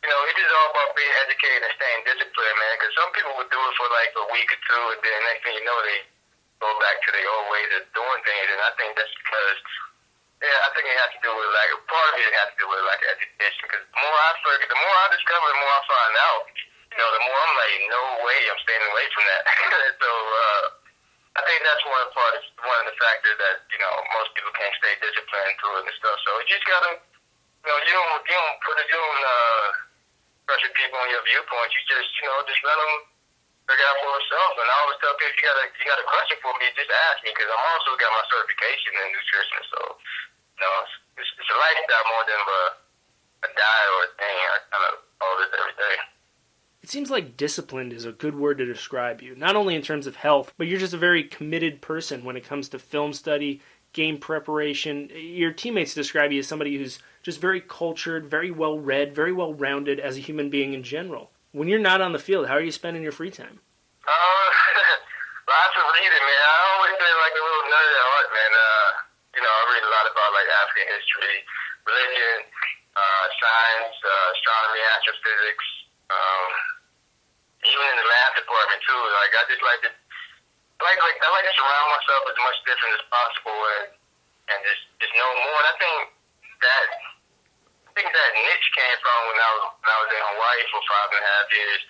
you 0.02 0.10
know, 0.10 0.22
it 0.32 0.38
is 0.40 0.50
all 0.56 0.70
about 0.72 0.96
being 0.96 1.14
educated 1.28 1.62
and 1.68 1.74
staying 1.76 2.02
disciplined, 2.08 2.58
man. 2.58 2.74
Because 2.80 2.94
some 2.96 3.12
people 3.12 3.36
would 3.36 3.52
do 3.52 3.60
it 3.60 3.74
for 3.76 3.88
like 3.92 4.16
a 4.16 4.26
week 4.32 4.50
or 4.50 4.62
two, 4.64 4.84
and 4.96 5.00
then 5.04 5.20
next 5.28 5.44
thing 5.44 5.60
you 5.60 5.66
know, 5.68 5.80
they 5.84 6.00
go 6.64 6.72
back 6.80 6.98
to 7.04 7.10
their 7.12 7.28
old 7.28 7.52
ways 7.52 7.70
of 7.76 7.84
doing 7.92 8.22
things. 8.24 8.48
And 8.48 8.62
I 8.64 8.72
think 8.80 8.96
that's 8.96 9.14
because, 9.20 9.60
yeah, 10.40 10.58
I 10.66 10.70
think 10.74 10.88
it 10.88 10.98
has 11.04 11.12
to 11.20 11.22
do 11.22 11.32
with 11.36 11.52
like 11.52 11.72
part 11.86 12.16
of 12.16 12.22
it 12.24 12.34
has 12.34 12.50
to 12.56 12.58
do 12.64 12.66
with 12.72 12.82
like 12.88 13.04
education. 13.04 13.62
Because 13.68 13.84
the 13.92 14.00
more 14.00 14.18
I 14.24 14.32
figure, 14.40 14.70
the 14.72 14.80
more 14.80 14.96
I 14.96 15.08
discover, 15.14 15.46
the 15.52 15.60
more 15.62 15.74
I 15.76 15.82
find 15.86 16.16
out 16.18 16.46
you 16.92 16.98
know, 17.00 17.10
the 17.16 17.22
more 17.24 17.40
I'm 17.40 17.56
like, 17.56 17.74
no 17.88 18.04
way, 18.28 18.40
I'm 18.52 18.62
staying 18.68 18.84
away 18.84 19.06
from 19.16 19.24
that. 19.32 19.42
so 20.04 20.12
uh, 20.12 20.66
I 21.40 21.42
think 21.48 21.64
that's 21.64 21.84
one 21.88 22.08
part, 22.12 22.36
one 22.68 22.80
of 22.84 22.88
the 22.92 22.96
factors 23.00 23.38
that 23.40 23.64
you 23.72 23.80
know 23.80 23.94
most 24.12 24.36
people 24.36 24.52
can't 24.52 24.76
stay 24.84 25.00
disciplined 25.00 25.56
through 25.64 25.80
it 25.80 25.88
and 25.88 25.96
stuff. 25.96 26.18
So 26.28 26.32
you 26.44 26.52
just 26.52 26.68
gotta, 26.68 26.92
you 27.00 27.68
know, 27.72 27.78
you 27.88 27.94
don't 27.96 28.20
you 28.28 28.36
don't 28.36 28.58
put 28.60 28.76
you 28.84 29.00
don't 29.00 29.24
uh, 29.24 29.68
pressure 30.52 30.74
people 30.76 31.00
on 31.00 31.08
your 31.08 31.24
viewpoints. 31.24 31.72
You 31.72 31.84
just 31.88 32.12
you 32.20 32.28
know 32.28 32.44
just 32.44 32.60
let 32.68 32.76
them 32.76 32.94
figure 33.72 33.88
out 33.88 33.98
for 34.04 34.12
themselves. 34.12 34.56
And 34.60 34.68
I 34.68 34.76
always 34.84 35.00
tell 35.00 35.16
people, 35.16 35.32
if 35.32 35.40
you 35.40 35.46
got 35.48 35.56
a 35.56 35.66
you 35.72 35.84
got 35.88 36.04
a 36.04 36.08
question 36.12 36.38
for 36.44 36.54
me, 36.60 36.68
just 36.76 36.92
ask 36.92 37.18
me 37.24 37.32
because 37.32 37.48
I'm 37.48 37.64
also 37.64 37.96
got 37.96 38.12
my 38.12 38.26
certification 38.28 38.92
in 39.00 39.08
nutrition. 39.16 39.60
So 39.72 39.80
you 39.96 40.62
know, 40.68 40.76
it's, 41.16 41.32
it's 41.40 41.52
a 41.56 41.58
lifestyle 41.64 42.06
more 42.12 42.26
than 42.28 42.42
a, 42.44 42.62
a 43.48 43.50
diet 43.56 43.90
or 43.96 44.02
a 44.04 44.12
thing. 44.20 44.38
I 44.52 44.56
kind 44.68 44.86
of 44.92 44.94
all 45.24 45.36
this 45.40 45.52
every 45.56 45.76
day. 45.80 45.96
It 46.82 46.90
seems 46.90 47.12
like 47.12 47.38
disciplined 47.38 47.94
is 47.94 48.06
a 48.06 48.12
good 48.12 48.34
word 48.34 48.58
to 48.58 48.66
describe 48.66 49.22
you, 49.22 49.36
not 49.36 49.56
only 49.56 49.76
in 49.76 49.84
terms 49.84 50.08
of 50.08 50.16
health, 50.16 50.52
but 50.58 50.66
you're 50.66 50.80
just 50.80 50.98
a 50.98 50.98
very 50.98 51.24
committed 51.24 51.80
person 51.80 52.24
when 52.24 52.36
it 52.36 52.44
comes 52.44 52.70
to 52.70 52.80
film 52.80 53.14
study, 53.14 53.62
game 53.94 54.18
preparation. 54.18 55.10
Your 55.14 55.54
teammates 55.54 55.94
describe 55.94 56.32
you 56.32 56.40
as 56.40 56.48
somebody 56.48 56.78
who's 56.78 56.98
just 57.22 57.40
very 57.40 57.62
cultured, 57.62 58.26
very 58.26 58.50
well 58.50 58.80
read, 58.80 59.14
very 59.14 59.32
well 59.32 59.54
rounded 59.54 60.00
as 60.00 60.18
a 60.18 60.26
human 60.26 60.50
being 60.50 60.74
in 60.74 60.82
general. 60.82 61.30
When 61.52 61.68
you're 61.68 61.78
not 61.78 62.02
on 62.02 62.14
the 62.14 62.20
field, 62.20 62.48
how 62.48 62.56
are 62.56 62.66
you 62.66 62.72
spending 62.72 63.04
your 63.04 63.12
free 63.12 63.30
time? 63.30 63.62
Uh, 64.02 64.10
lots 65.54 65.76
of 65.78 65.86
reading, 65.86 66.24
man. 66.26 66.42
I 66.50 66.58
always 66.74 66.98
feel 66.98 67.18
like 67.22 67.36
a 67.38 67.44
little 67.46 67.66
nerd 67.70 67.92
at 67.94 68.06
heart, 68.10 68.30
man. 68.34 68.54
Uh, 68.58 68.90
you 69.38 69.42
know, 69.46 69.54
I 69.54 69.62
read 69.70 69.86
a 69.86 69.92
lot 69.94 70.06
about 70.10 70.30
like 70.34 70.50
African 70.50 70.88
history, 70.98 71.36
religion, 71.86 72.38
uh, 72.98 73.26
science, 73.38 73.96
uh, 74.02 74.34
astronomy, 74.34 74.82
astrophysics. 74.98 75.68
Um, 76.10 76.71
even 77.72 77.86
in 77.88 77.98
the 78.04 78.08
math 78.12 78.36
department 78.36 78.80
too. 78.84 79.02
Like 79.16 79.32
I 79.32 79.44
just 79.48 79.64
like 79.64 79.82
to 79.88 79.92
like 80.84 81.00
like 81.00 81.18
I 81.24 81.28
like 81.32 81.48
to 81.48 81.56
surround 81.56 81.90
myself 81.96 82.22
as 82.28 82.38
much 82.44 82.58
different 82.68 82.94
as 83.00 83.04
possible 83.08 83.60
and 83.80 83.86
and 84.52 84.60
just 84.68 84.84
just 85.00 85.14
know 85.16 85.32
more. 85.48 85.58
And 85.64 85.70
I 85.72 85.76
think 85.80 85.98
that 86.60 86.88
I 87.88 87.92
think 87.96 88.10
that 88.12 88.30
niche 88.36 88.70
came 88.76 88.98
from 89.00 89.20
when 89.32 89.40
I 89.40 89.50
was 89.56 89.64
when 89.80 89.90
I 89.92 90.00
was 90.04 90.10
in 90.12 90.22
Hawaii 90.36 90.64
for 90.68 90.82
five 90.86 91.10
and 91.16 91.24
a 91.24 91.28
half 91.28 91.48
years 91.56 91.82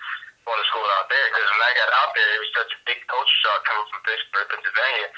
going 0.45 0.57
to 0.57 0.67
school 0.69 0.89
out 0.97 1.07
there. 1.09 1.25
Because 1.29 1.49
when 1.49 1.63
I 1.65 1.71
got 1.77 1.89
out 2.01 2.11
there, 2.17 2.29
it 2.33 2.41
was 2.41 2.53
such 2.57 2.71
a 2.73 2.79
big 2.89 2.99
culture 3.05 3.39
shock 3.45 3.61
coming 3.65 3.87
from 3.93 4.01
Pittsburgh, 4.05 4.49
Pennsylvania. 4.49 5.09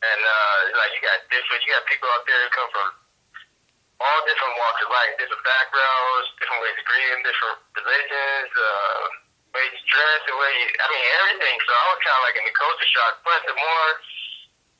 And 0.00 0.20
uh, 0.24 0.58
like 0.80 0.90
you 0.96 1.02
got 1.04 1.18
different, 1.28 1.60
you 1.66 1.70
got 1.76 1.84
people 1.90 2.08
out 2.08 2.24
there 2.24 2.40
who 2.40 2.50
come 2.54 2.70
from 2.72 2.88
all 4.00 4.20
different 4.24 4.54
walks 4.56 4.80
of 4.80 4.88
life, 4.88 5.12
different 5.20 5.44
backgrounds, 5.44 6.26
different 6.40 6.60
ways 6.64 6.76
of 6.78 6.84
greeting, 6.88 7.20
different 7.20 7.58
religions, 7.76 8.50
uh, 8.56 9.04
ways 9.54 9.72
to 9.74 9.82
dress, 9.90 10.18
the 10.26 10.36
way 10.36 10.52
you, 10.62 10.66
I 10.78 10.86
mean, 10.90 11.06
everything. 11.22 11.56
So 11.66 11.70
I 11.74 11.84
was 11.90 11.98
kind 12.02 12.16
of 12.18 12.22
like 12.26 12.36
in 12.38 12.46
the 12.46 12.56
culture 12.56 12.90
shock. 12.90 13.14
But 13.26 13.40
the 13.46 13.56
more, 13.56 13.88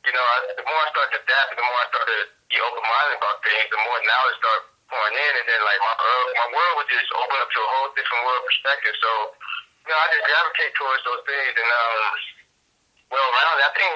you 0.07 0.13
know, 0.15 0.25
I, 0.25 0.37
the 0.55 0.67
more 0.67 0.81
I 0.81 0.89
started 0.95 1.13
to 1.17 1.21
adapt, 1.27 1.49
the 1.59 1.67
more 1.67 1.81
I 1.81 1.87
started 1.91 2.15
to 2.15 2.25
be 2.51 2.59
open-minded 2.63 3.17
about 3.19 3.37
things, 3.43 3.67
the 3.71 3.81
more 3.83 3.99
knowledge 4.07 4.39
started 4.39 4.65
pouring 4.91 5.17
in, 5.17 5.33
and 5.39 5.47
then 5.47 5.61
like 5.63 5.81
my 5.87 5.95
uh, 5.95 6.27
my 6.43 6.49
world 6.51 6.75
would 6.83 6.91
just 6.91 7.11
open 7.15 7.37
up 7.39 7.51
to 7.51 7.61
a 7.63 7.71
whole 7.79 7.89
different 7.95 8.23
world 8.27 8.43
perspective. 8.43 8.95
So, 8.99 9.11
you 9.87 9.89
know, 9.91 9.99
I 9.99 10.07
just 10.11 10.25
gravitate 10.27 10.75
towards 10.75 11.03
those 11.07 11.23
things, 11.27 11.53
and 11.55 11.71
um, 11.71 12.03
well, 13.15 13.27
around 13.31 13.59
I 13.63 13.71
think 13.75 13.93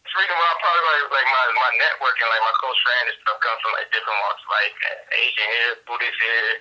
it's 0.00 0.14
reason 0.16 0.32
why 0.32 0.48
probably 0.64 0.84
like, 1.12 1.22
like 1.22 1.28
my 1.28 1.44
my 1.60 1.70
network 1.76 2.16
and 2.24 2.28
like 2.32 2.44
my 2.44 2.54
close 2.56 2.80
friends 2.80 3.12
and 3.12 3.18
stuff 3.20 3.38
come 3.44 3.58
from 3.60 3.72
like 3.76 3.88
different 3.92 4.18
walks, 4.24 4.44
like 4.48 4.74
Asian 5.12 5.48
here, 5.60 5.72
Buddhist 5.84 6.18
here, 6.24 6.56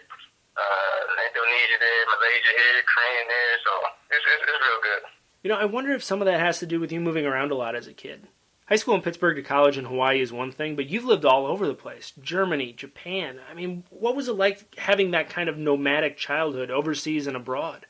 uh, 0.60 1.00
Indonesia 1.32 1.78
there, 1.80 2.04
Malaysia 2.12 2.52
here, 2.52 2.80
Korean 2.84 3.26
there. 3.32 3.56
So 3.64 3.72
it's, 4.12 4.26
it's 4.28 4.44
it's 4.44 4.60
real 4.60 4.82
good. 4.84 5.04
You 5.44 5.50
know, 5.50 5.60
I 5.60 5.66
wonder 5.66 5.94
if 5.96 6.04
some 6.04 6.20
of 6.22 6.28
that 6.28 6.40
has 6.40 6.60
to 6.60 6.68
do 6.68 6.80
with 6.80 6.92
you 6.92 7.00
moving 7.00 7.26
around 7.26 7.52
a 7.52 7.56
lot 7.56 7.76
as 7.76 7.88
a 7.88 7.96
kid. 7.96 8.28
High 8.68 8.76
school 8.76 8.94
in 8.94 9.02
Pittsburgh 9.02 9.36
to 9.36 9.42
college 9.42 9.80
in 9.80 9.86
Hawaii 9.86 10.22
is 10.22 10.30
one 10.32 10.52
thing, 10.52 10.76
but 10.76 10.86
you've 10.86 11.08
lived 11.08 11.26
all 11.26 11.48
over 11.48 11.66
the 11.66 11.74
place 11.74 12.14
Germany, 12.22 12.70
Japan. 12.70 13.40
I 13.50 13.56
mean, 13.56 13.84
what 13.90 14.16
was 14.16 14.28
it 14.28 14.38
like 14.38 14.76
having 14.78 15.10
that 15.12 15.32
kind 15.32 15.50
of 15.50 15.58
nomadic 15.58 16.22
childhood 16.22 16.70
overseas 16.70 17.26
and 17.26 17.34
abroad? 17.34 17.88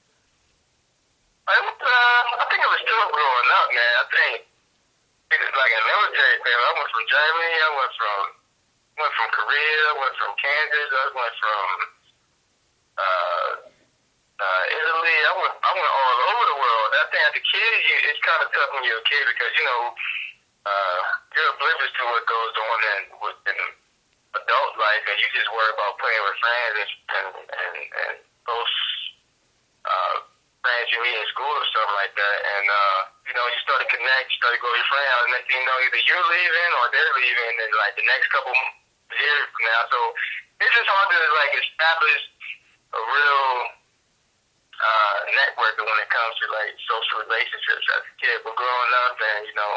I, 1.49 1.57
uh, 1.57 2.23
I 2.39 2.45
think 2.47 2.61
it 2.63 2.71
was 2.71 2.79
still 2.85 3.05
growing 3.11 3.49
up, 3.59 3.67
man. 3.75 3.93
I 3.97 4.05
think 4.07 4.35
it 5.35 5.39
was 5.41 5.55
like 5.57 5.73
a 5.73 5.83
military 5.83 6.37
thing. 6.47 6.57
I 6.63 6.71
went 6.77 6.89
from 6.95 7.05
Germany, 7.09 7.55
I 7.59 7.71
went 7.75 7.93
from 7.99 8.19
went 8.99 9.13
from 9.19 9.29
Korea, 9.35 9.79
I 9.83 9.95
went 9.99 10.15
from 10.15 10.31
Kansas, 10.37 10.89
I 10.95 11.07
went 11.11 11.35
from 11.43 11.67
uh, 12.99 13.51
uh, 14.39 14.63
Italy. 14.79 15.17
I 15.27 15.33
went 15.43 15.53
I 15.59 15.71
went 15.75 15.91
all 15.91 16.19
over 16.23 16.45
the 16.55 16.59
world. 16.61 16.89
I 16.95 17.05
think 17.11 17.23
as 17.27 17.35
a 17.35 17.43
kid, 17.43 17.73
you, 17.83 17.95
it's 18.13 18.23
kind 18.39 18.47
of 18.47 18.55
tough 18.55 18.71
when 18.71 18.87
you're 18.87 19.03
a 19.03 19.07
kid 19.11 19.23
because 19.35 19.51
you 19.51 19.65
know 19.67 19.81
uh, 20.63 21.01
you're 21.35 21.51
oblivious 21.59 21.91
to 21.91 22.03
what 22.07 22.23
goes 22.23 22.55
on 22.55 22.77
in, 22.95 22.99
in 23.51 23.57
adult 24.39 24.73
life, 24.79 25.03
and 25.11 25.17
you 25.19 25.27
just 25.35 25.51
worry 25.51 25.71
about 25.75 25.99
playing 25.99 26.23
with 26.23 26.37
friends 26.39 26.75
and 26.79 26.91
and 27.19 27.27
and, 27.35 27.75
and 27.83 28.15
close 28.47 28.75
uh, 29.83 30.15
friends 30.63 30.87
you 30.87 31.03
meet 31.03 31.19
in 31.19 31.27
school 31.35 31.51
or 31.51 31.67
something 31.67 31.99
like 31.99 32.15
that. 32.15 32.37
And 32.47 32.65
uh, 32.71 32.99
you 33.27 33.33
know, 33.35 33.43
you 33.43 33.59
start 33.59 33.83
to 33.83 33.89
connect, 33.91 34.31
you 34.31 34.37
start 34.39 34.55
to 34.55 34.61
go 34.63 34.71
with 34.71 34.79
your 34.79 34.87
friend 34.87 35.09
out, 35.19 35.23
and 35.27 35.35
thing 35.43 35.59
you 35.59 35.67
know, 35.67 35.77
either 35.83 36.01
you're 36.07 36.27
leaving 36.31 36.71
or 36.79 36.83
they're 36.95 37.15
leaving, 37.19 37.53
in 37.59 37.69
like 37.75 37.99
the 37.99 38.07
next 38.07 38.31
couple 38.31 38.55
years 39.19 39.43
from 39.51 39.63
now. 39.67 39.83
So 39.91 39.99
it's 40.63 40.71
just 40.79 40.87
hard 40.87 41.11
to 41.11 41.19
like 41.43 41.53
establish 41.59 42.23
a 42.95 42.99
real 43.03 43.78
uh, 44.79 45.17
network 45.35 45.75
when 45.77 45.99
it 45.99 46.09
comes 46.09 46.33
to 46.39 46.45
like 46.55 46.71
social 46.87 47.23
relationships 47.27 47.85
as 47.99 48.01
a 48.07 48.13
kid. 48.19 48.37
But 48.47 48.55
growing 48.55 48.91
up, 49.07 49.15
and 49.19 49.43
you 49.45 49.55
know 49.55 49.73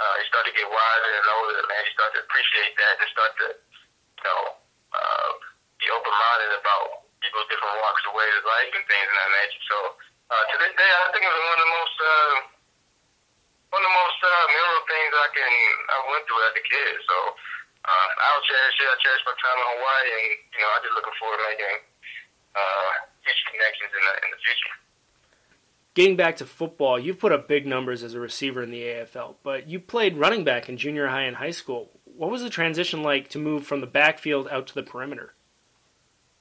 uh, 0.00 0.14
you 0.16 0.24
start 0.32 0.48
to 0.48 0.54
get 0.56 0.64
wiser 0.64 1.12
and 1.12 1.28
older, 1.28 1.60
man. 1.68 1.84
You 1.84 1.92
start 1.92 2.10
to 2.16 2.24
appreciate 2.24 2.72
that 2.80 2.94
and 3.04 3.08
start 3.12 3.32
to, 3.36 3.46
you 3.52 4.24
know, 4.24 4.40
uh, 4.96 5.30
be 5.76 5.86
open-minded 5.92 6.56
about 6.56 7.04
people's 7.20 7.48
different 7.52 7.76
walks 7.84 8.00
of 8.08 8.16
ways 8.16 8.32
of 8.32 8.44
life 8.48 8.72
and 8.72 8.84
things 8.88 9.04
of 9.04 9.16
that 9.20 9.30
nature. 9.36 9.64
So 9.68 9.78
uh, 10.32 10.44
to 10.48 10.54
this 10.56 10.72
day, 10.72 10.88
I 10.88 11.12
think 11.12 11.20
it 11.20 11.28
was 11.28 11.44
one 11.44 11.52
of 11.52 11.60
the 11.60 11.72
most 11.76 11.96
uh, 12.00 12.34
one 13.76 13.82
of 13.84 13.88
the 13.92 13.96
most 14.00 14.20
uh, 14.24 14.44
memorable 14.50 14.86
things 14.88 15.10
I 15.12 15.28
can 15.36 15.52
I 15.92 15.96
went 16.08 16.22
through 16.24 16.42
as 16.48 16.54
a 16.56 16.64
kid. 16.64 16.92
So 17.04 17.16
uh, 17.84 18.08
I'll 18.24 18.44
cherish 18.48 18.76
it. 18.80 18.88
I 18.88 18.96
cherish 19.04 19.22
my 19.28 19.36
time 19.36 19.58
in 19.60 19.68
Hawaii, 19.68 20.08
and 20.16 20.24
you 20.48 20.60
know, 20.64 20.70
I'm 20.72 20.80
just 20.80 20.96
looking 20.96 21.16
forward 21.20 21.38
to 21.38 21.44
making 21.44 21.76
uh, 22.56 22.92
future 23.22 23.48
connections 23.52 23.92
in 23.92 24.02
the 24.02 24.14
in 24.24 24.28
the 24.32 24.40
future 24.40 24.74
getting 25.94 26.16
back 26.16 26.36
to 26.36 26.46
football, 26.46 26.98
you've 26.98 27.18
put 27.18 27.32
up 27.32 27.48
big 27.48 27.66
numbers 27.66 28.02
as 28.02 28.14
a 28.14 28.20
receiver 28.20 28.62
in 28.62 28.70
the 28.70 28.82
AFL, 28.82 29.36
but 29.42 29.68
you 29.68 29.80
played 29.80 30.16
running 30.16 30.44
back 30.44 30.68
in 30.68 30.76
junior 30.76 31.08
high 31.08 31.28
and 31.28 31.36
high 31.36 31.50
school. 31.50 31.90
What 32.04 32.30
was 32.30 32.42
the 32.42 32.50
transition 32.50 33.02
like 33.02 33.28
to 33.30 33.38
move 33.38 33.66
from 33.66 33.80
the 33.80 33.90
backfield 33.90 34.48
out 34.48 34.66
to 34.68 34.74
the 34.74 34.82
perimeter? 34.82 35.34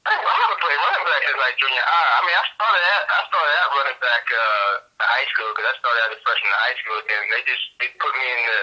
I 0.05 0.15
haven't 0.15 0.61
played 0.63 0.79
running 0.79 1.05
back 1.05 1.21
since 1.27 1.39
like 1.43 1.55
junior 1.59 1.85
high. 1.85 2.11
I 2.17 2.21
mean, 2.23 2.37
I 2.39 2.45
started 2.55 2.83
at 2.87 3.03
I 3.09 3.19
started 3.29 3.55
out 3.59 3.69
running 3.77 3.99
back 3.99 4.25
uh, 4.31 4.71
in 4.95 5.07
high 5.11 5.27
school 5.27 5.49
because 5.53 5.67
I 5.69 5.75
started 5.77 5.99
out 6.07 6.11
as 6.15 6.21
freshman 6.23 6.49
in 6.49 6.59
high 6.59 6.77
school, 6.79 6.97
and 7.03 7.23
they 7.35 7.41
just 7.45 7.65
they 7.83 7.87
put 7.99 8.13
me 8.15 8.27
in 8.31 8.41
the 8.47 8.59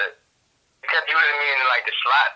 they 0.81 0.89
kept 0.91 1.07
using 1.13 1.37
me 1.41 1.49
in 1.55 1.59
like 1.71 1.85
the 1.85 1.95
slot 2.03 2.31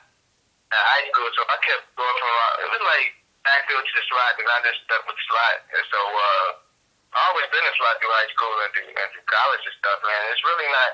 at 0.70 0.84
high 0.84 1.06
school, 1.10 1.28
so 1.32 1.40
I 1.48 1.56
kept 1.64 1.84
going 1.96 2.16
from 2.20 2.34
uh, 2.34 2.64
it 2.64 2.68
was 2.70 2.84
like 2.86 3.19
backfield 3.44 3.84
to 3.84 3.94
the 3.96 4.04
slot, 4.08 4.36
and 4.38 4.48
I 4.48 4.58
just 4.64 4.80
stuck 4.84 5.02
with 5.08 5.16
the 5.16 5.26
slot, 5.28 5.56
and 5.74 5.84
so. 5.90 6.00
uh 6.00 6.70
I 7.10 7.18
always 7.26 7.50
been 7.50 7.66
a 7.66 7.74
slot 7.74 7.98
through 7.98 8.14
high 8.14 8.30
school 8.30 8.54
and 8.62 8.70
through, 8.70 8.86
and 8.86 9.08
through 9.10 9.26
college 9.26 9.64
and 9.66 9.76
stuff, 9.82 9.98
man. 10.06 10.22
It's 10.30 10.46
really 10.46 10.68
not. 10.70 10.90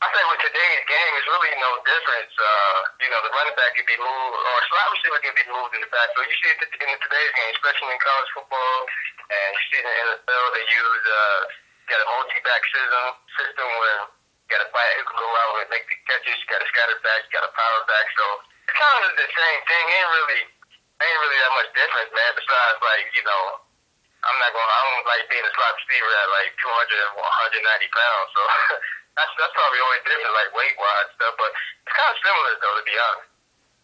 I 0.00 0.08
say 0.12 0.24
with 0.32 0.40
today's 0.40 0.84
game, 0.88 1.12
it's 1.16 1.28
really 1.28 1.52
no 1.60 1.70
difference. 1.84 2.32
Uh, 2.36 2.78
you 3.04 3.08
know, 3.12 3.20
the 3.24 3.32
running 3.32 3.56
back 3.56 3.72
can 3.76 3.84
be 3.84 3.96
moved, 4.00 4.36
or 4.36 4.56
slot 4.68 4.88
receiver 4.96 5.20
can 5.20 5.36
be 5.36 5.44
moved 5.48 5.72
in 5.76 5.80
the 5.84 5.92
back. 5.92 6.08
So 6.16 6.24
you 6.24 6.34
see 6.40 6.50
it 6.56 6.60
in 6.60 6.98
today's 7.04 7.32
game, 7.36 7.52
especially 7.52 7.92
in 7.92 8.00
college 8.00 8.30
football, 8.32 8.76
and 9.28 9.48
you 9.52 9.62
see 9.68 9.78
it 9.80 9.84
in 9.84 9.92
the 9.92 9.96
NFL. 10.08 10.44
They 10.56 10.64
use 10.72 11.04
uh, 11.04 11.40
got 11.88 12.00
a 12.00 12.06
multi-back 12.08 12.62
system, 12.68 13.04
system 13.36 13.68
where 13.76 14.00
you 14.08 14.48
got 14.48 14.64
a 14.64 14.68
back 14.72 14.92
who 14.96 15.04
can 15.04 15.18
go 15.20 15.28
out 15.28 15.52
and 15.60 15.68
make 15.68 15.84
the 15.88 15.96
catches. 16.08 16.36
You 16.36 16.46
got 16.48 16.64
a 16.64 16.68
scatter 16.68 16.96
back, 17.04 17.28
you 17.28 17.30
got 17.32 17.44
a 17.44 17.52
power 17.52 17.80
back. 17.88 18.06
So 18.16 18.24
it's 18.68 18.76
kind 18.76 19.02
of 19.04 19.12
the 19.20 19.28
same 19.28 19.60
thing. 19.68 19.84
Ain't 19.88 20.10
really, 20.16 20.42
ain't 21.04 21.20
really 21.20 21.40
that 21.44 21.54
much 21.54 21.70
difference, 21.76 22.10
man. 22.16 22.32
Besides, 22.34 22.78
like 22.80 23.06
you 23.12 23.24
know 23.28 23.42
I'm 24.24 24.38
not 24.40 24.50
going. 24.56 24.64
I 24.64 24.80
don't 24.88 25.06
like 25.08 25.24
being 25.28 25.44
a 25.44 25.52
slot 25.52 25.76
receiver 25.76 26.08
at 26.08 26.28
like 26.32 26.50
200, 26.56 27.20
190 27.20 27.92
pounds. 27.92 28.28
So 28.32 28.40
that's 29.20 29.32
that's 29.36 29.52
probably 29.52 29.78
the 29.80 29.84
only 29.84 30.02
difference, 30.08 30.32
like 30.32 30.50
weight 30.56 30.76
wise 30.80 31.10
stuff. 31.12 31.34
But 31.36 31.50
it's 31.52 31.92
kind 31.92 32.08
of 32.08 32.16
similar 32.24 32.52
though, 32.60 32.76
to 32.80 32.84
be 32.88 32.96
honest. 32.96 33.28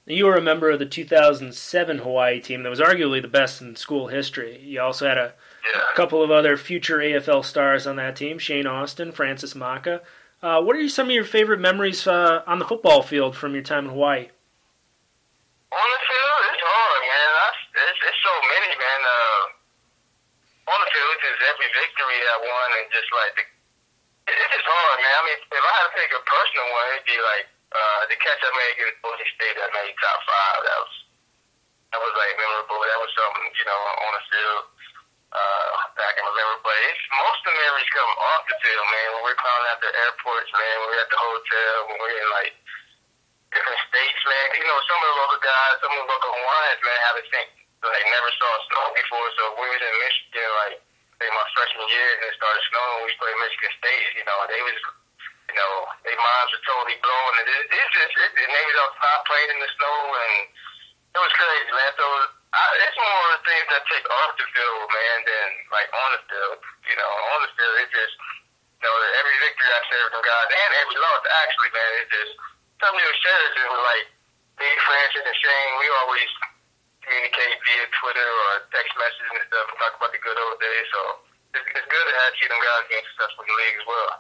You 0.08 0.26
were 0.26 0.40
a 0.40 0.42
member 0.42 0.72
of 0.72 0.80
the 0.80 0.88
2007 0.88 1.52
Hawaii 1.98 2.40
team 2.40 2.64
that 2.64 2.72
was 2.72 2.80
arguably 2.80 3.20
the 3.20 3.28
best 3.28 3.60
in 3.60 3.76
school 3.76 4.08
history. 4.08 4.58
You 4.64 4.80
also 4.80 5.06
had 5.06 5.18
a 5.18 5.34
yeah. 5.62 5.82
couple 5.94 6.24
of 6.24 6.32
other 6.32 6.56
future 6.56 6.98
AFL 6.98 7.44
stars 7.44 7.86
on 7.86 7.96
that 7.96 8.16
team: 8.16 8.38
Shane 8.38 8.66
Austin, 8.66 9.12
Francis 9.12 9.54
Maka. 9.54 10.00
Uh, 10.40 10.62
what 10.62 10.74
are 10.74 10.88
some 10.88 11.08
of 11.08 11.12
your 11.12 11.28
favorite 11.28 11.60
memories 11.60 12.06
uh, 12.06 12.40
on 12.46 12.58
the 12.58 12.64
football 12.64 13.02
field 13.02 13.36
from 13.36 13.52
your 13.52 13.62
time 13.62 13.84
in 13.84 13.90
Hawaii? 13.92 14.32
On 15.70 15.88
the 15.92 16.00
field, 16.08 16.40
it's 16.48 16.64
hard, 16.64 17.02
man. 17.04 17.30
That's, 17.44 17.60
it's, 17.76 18.00
it's 18.08 18.20
so 18.24 18.29
many, 18.48 18.70
man. 18.76 19.00
Uh, 19.04 19.42
on 20.70 20.78
the 20.84 20.90
field, 20.94 21.16
just 21.18 21.40
every 21.50 21.68
victory 21.74 22.18
I 22.22 22.36
won, 22.46 22.68
and 22.78 22.86
just 22.94 23.10
like 23.10 23.32
the, 23.34 23.44
it, 24.30 24.36
it's 24.38 24.52
just 24.54 24.68
hard, 24.68 24.98
man. 25.02 25.14
I 25.18 25.22
mean, 25.26 25.38
if 25.40 25.64
I 25.64 25.72
had 25.74 25.84
to 25.90 25.92
pick 25.98 26.10
a 26.14 26.22
personal 26.22 26.66
one, 26.70 26.86
it'd 26.94 27.08
be 27.10 27.18
like 27.18 27.46
uh, 27.74 28.00
the 28.06 28.16
catch 28.22 28.38
I 28.38 28.50
made 28.54 28.72
against 28.78 29.02
Boise 29.02 29.26
State 29.34 29.56
that 29.58 29.70
made 29.74 29.94
top 29.98 30.20
five. 30.22 30.60
That 30.62 30.78
was 30.78 30.94
that 31.90 32.00
was 32.00 32.14
like 32.14 32.32
memorable. 32.38 32.80
That 32.86 33.00
was 33.02 33.10
something 33.18 33.46
you 33.50 33.66
know 33.66 33.80
on 34.06 34.12
the 34.14 34.24
field 34.30 34.64
uh, 35.34 35.70
that 35.98 36.06
I 36.06 36.12
can. 36.14 36.24
But 36.62 36.76
it's 36.86 37.02
most 37.18 37.40
of 37.42 37.50
the 37.50 37.56
memories 37.58 37.90
come 37.90 38.12
off 38.30 38.42
the 38.46 38.56
field, 38.62 38.86
man. 38.94 39.08
When 39.18 39.22
we're 39.26 39.40
climbing 39.42 39.68
out 39.74 39.80
the 39.82 39.90
airports, 39.90 40.50
man. 40.54 40.74
When 40.86 40.88
we're 40.94 41.02
at 41.02 41.10
the 41.10 41.18
hotel, 41.18 41.74
when 41.90 41.96
we're 41.98 42.14
in 42.14 42.30
like 42.30 42.54
different 43.50 43.80
states, 43.90 44.20
man. 44.22 44.46
You 44.54 44.66
know, 44.70 44.78
some 44.86 45.00
of 45.02 45.08
the 45.08 45.16
local 45.18 45.40
guys, 45.42 45.74
some 45.82 45.92
of 45.94 45.98
the 45.98 46.08
local 46.10 46.30
Hawaiians, 46.30 46.82
man, 46.86 46.98
haven't 47.10 47.26
seen 47.26 47.48
like 47.80 48.06
never 48.12 48.29
before. 49.10 49.26
So 49.34 49.42
we 49.58 49.66
was 49.66 49.82
in 49.82 49.94
Michigan, 49.98 50.50
like 50.62 50.78
say 51.18 51.26
my 51.34 51.46
freshman 51.50 51.90
year, 51.90 52.10
and 52.14 52.30
it 52.30 52.34
started 52.38 52.62
snowing. 52.70 53.02
We 53.02 53.12
played 53.18 53.38
Michigan 53.42 53.72
State. 53.82 54.10
You 54.14 54.24
know, 54.30 54.38
they 54.46 54.62
was, 54.62 54.78
you 55.50 55.56
know, 55.58 55.72
their 56.06 56.14
minds 56.14 56.50
were 56.54 56.62
totally 56.62 56.98
blown, 57.02 57.32
and 57.42 57.46
it, 57.50 57.64
it's 57.74 57.90
just, 57.90 58.14
it, 58.14 58.30
and 58.38 58.52
they 58.54 58.64
was 58.70 58.78
outside 58.86 59.20
playing 59.26 59.50
in 59.50 59.58
the 59.58 59.70
snow, 59.74 59.98
and 60.14 60.34
it 61.10 61.20
was 61.26 61.34
crazy, 61.34 61.70
man. 61.74 61.92
So 61.98 62.06
I, 62.54 62.62
it's 62.86 62.98
more 63.02 63.22
of 63.26 63.32
the 63.34 63.42
things 63.50 63.66
that 63.74 63.82
take 63.90 64.06
off 64.06 64.30
the 64.38 64.46
field, 64.54 64.86
man, 64.86 65.18
than 65.26 65.46
like 65.74 65.90
on 65.90 66.08
the 66.14 66.22
field. 66.30 66.58
You 66.86 66.96
know, 66.96 67.10
on 67.34 67.38
the 67.42 67.50
field, 67.58 67.74
it's 67.82 67.90
just, 67.90 68.14
you 68.78 68.86
know, 68.86 68.94
every 69.18 69.34
victory 69.42 69.68
I 69.74 69.82
share 69.90 70.06
from 70.14 70.22
God, 70.22 70.46
and 70.54 70.70
every 70.86 70.98
loss, 71.02 71.22
actually, 71.42 71.70
man, 71.74 71.90
it's 71.98 72.14
just 72.14 72.32
something 72.78 73.02
to 73.02 73.14
share. 73.18 73.44
Just 73.58 73.74
like 73.74 74.06
me, 74.62 74.70
Francis, 74.86 75.26
and 75.26 75.36
Shane, 75.36 75.72
we 75.82 75.86
always 76.00 76.30
communicate 77.10 77.58
via 77.58 77.86
Twitter 77.98 78.22
or 78.22 78.70
text 78.70 78.94
messages 78.94 79.34
and 79.34 79.46
stuff 79.50 79.66
and 79.66 79.78
talk 79.82 79.98
about 79.98 80.14
the 80.14 80.22
good 80.22 80.38
old 80.38 80.62
days. 80.62 80.86
So 80.94 81.00
it's, 81.58 81.66
it's 81.74 81.88
good 81.90 82.06
to 82.06 82.14
have 82.14 82.32
see 82.38 82.46
them 82.46 82.62
guys 82.62 82.86
being 82.86 83.06
successful 83.10 83.42
in 83.42 83.48
the 83.50 83.58
league 83.58 83.78
as 83.82 83.86
well. 83.90 84.10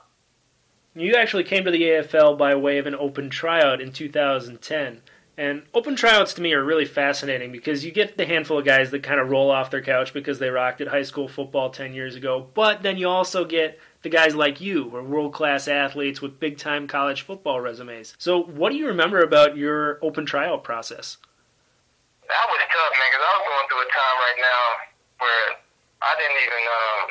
You 0.98 1.12
actually 1.14 1.46
came 1.46 1.62
to 1.64 1.70
the 1.70 2.02
AFL 2.02 2.34
by 2.34 2.58
way 2.58 2.82
of 2.82 2.90
an 2.90 2.98
open 2.98 3.30
tryout 3.30 3.78
in 3.78 3.94
2010. 3.94 4.58
And 5.38 5.62
open 5.72 5.96
tryouts 5.96 6.34
to 6.34 6.42
me 6.42 6.52
are 6.52 6.62
really 6.62 6.84
fascinating 6.84 7.52
because 7.52 7.84
you 7.84 7.92
get 7.92 8.18
the 8.18 8.26
handful 8.26 8.58
of 8.58 8.64
guys 8.66 8.90
that 8.90 9.04
kind 9.04 9.20
of 9.20 9.30
roll 9.30 9.50
off 9.50 9.70
their 9.70 9.80
couch 9.80 10.12
because 10.12 10.38
they 10.38 10.50
rocked 10.50 10.82
at 10.82 10.88
high 10.88 11.04
school 11.04 11.28
football 11.28 11.70
10 11.70 11.94
years 11.94 12.16
ago. 12.16 12.48
But 12.52 12.82
then 12.82 12.98
you 12.98 13.08
also 13.08 13.44
get 13.44 13.78
the 14.02 14.10
guys 14.10 14.34
like 14.34 14.60
you 14.60 14.90
who 14.90 14.96
are 14.96 15.02
world 15.02 15.32
class 15.32 15.68
athletes 15.68 16.20
with 16.20 16.40
big 16.40 16.58
time 16.58 16.88
college 16.88 17.22
football 17.22 17.60
resumes. 17.60 18.14
So, 18.18 18.42
what 18.42 18.72
do 18.72 18.76
you 18.76 18.88
remember 18.88 19.20
about 19.20 19.56
your 19.56 19.98
open 20.02 20.26
tryout 20.26 20.64
process? 20.64 21.16
That 22.30 22.46
was 22.46 22.62
tough, 22.70 22.94
man, 22.94 23.08
because 23.10 23.26
I 23.26 23.32
was 23.34 23.44
going 23.50 23.66
through 23.66 23.82
a 23.82 23.90
time 23.90 24.16
right 24.22 24.38
now 24.38 24.62
where 25.18 25.46
I 26.00 26.12
didn't 26.14 26.40
even 26.46 26.62
um, 26.62 27.02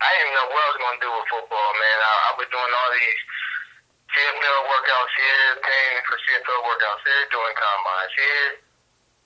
I 0.00 0.08
didn't 0.08 0.24
even 0.24 0.34
know 0.40 0.48
what 0.56 0.62
I 0.64 0.68
was 0.72 0.80
going 0.80 0.96
to 0.96 1.04
do 1.04 1.10
with 1.12 1.26
football, 1.28 1.70
man. 1.76 1.98
I, 2.00 2.12
I 2.28 2.30
was 2.40 2.48
doing 2.48 2.72
all 2.72 2.90
these 2.96 3.20
CFL 4.08 4.60
workouts 4.72 5.12
here, 5.20 5.48
paying 5.60 5.98
for 6.08 6.16
CFL 6.16 6.60
workouts 6.64 7.02
here, 7.04 7.24
doing 7.28 7.54
combines 7.60 8.14
here. 8.16 8.50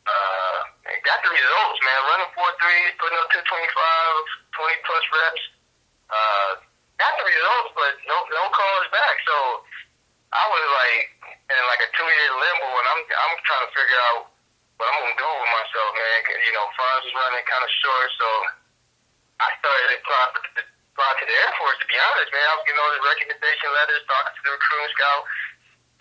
Uh, 0.02 0.58
got 1.06 1.22
the 1.22 1.30
results, 1.30 1.78
man. 1.86 2.00
Running 2.10 2.32
four 2.34 2.50
threes, 2.58 2.90
putting 2.98 3.18
up 3.22 3.30
225, 3.30 3.46
20 3.62 4.86
plus 4.88 5.04
reps. 5.14 5.44
Uh, 6.10 6.50
got 6.98 7.14
the 7.14 7.24
results, 7.30 7.70
but 7.78 7.94
no 8.10 8.16
no 8.34 8.42
calls 8.50 8.86
back. 8.90 9.16
So 9.22 9.36
I 10.34 10.44
was 10.50 10.66
like 10.66 11.02
in 11.46 11.62
like 11.70 11.82
a 11.86 11.90
two 11.94 12.08
year 12.10 12.32
limbo, 12.34 12.68
and 12.74 12.86
I'm 12.90 13.00
I'm 13.06 13.34
trying 13.46 13.64
to 13.68 13.72
figure 13.72 14.02
out 14.10 14.31
what 14.82 14.90
I'm 14.90 14.98
gonna 15.06 15.14
do 15.14 15.30
with 15.30 15.52
myself, 15.54 15.90
man. 15.94 16.18
You 16.42 16.52
know, 16.58 16.66
funds 16.74 17.06
was 17.06 17.14
running 17.14 17.46
kind 17.46 17.62
of 17.62 17.70
short, 17.70 18.08
so 18.18 18.28
I 19.38 19.48
started 19.62 19.86
to 19.94 19.96
apply, 20.02 20.24
apply 20.90 21.10
to 21.22 21.24
the 21.30 21.36
Air 21.38 21.52
Force. 21.54 21.78
To 21.78 21.86
be 21.86 21.94
honest, 22.02 22.28
man, 22.34 22.46
I 22.50 22.54
was 22.58 22.64
getting 22.66 22.82
all 22.82 22.90
the 22.90 23.06
recommendation 23.06 23.68
letters, 23.70 24.02
talking 24.10 24.34
to 24.34 24.42
the 24.42 24.52
recruiting 24.58 24.90
scout, 24.98 25.22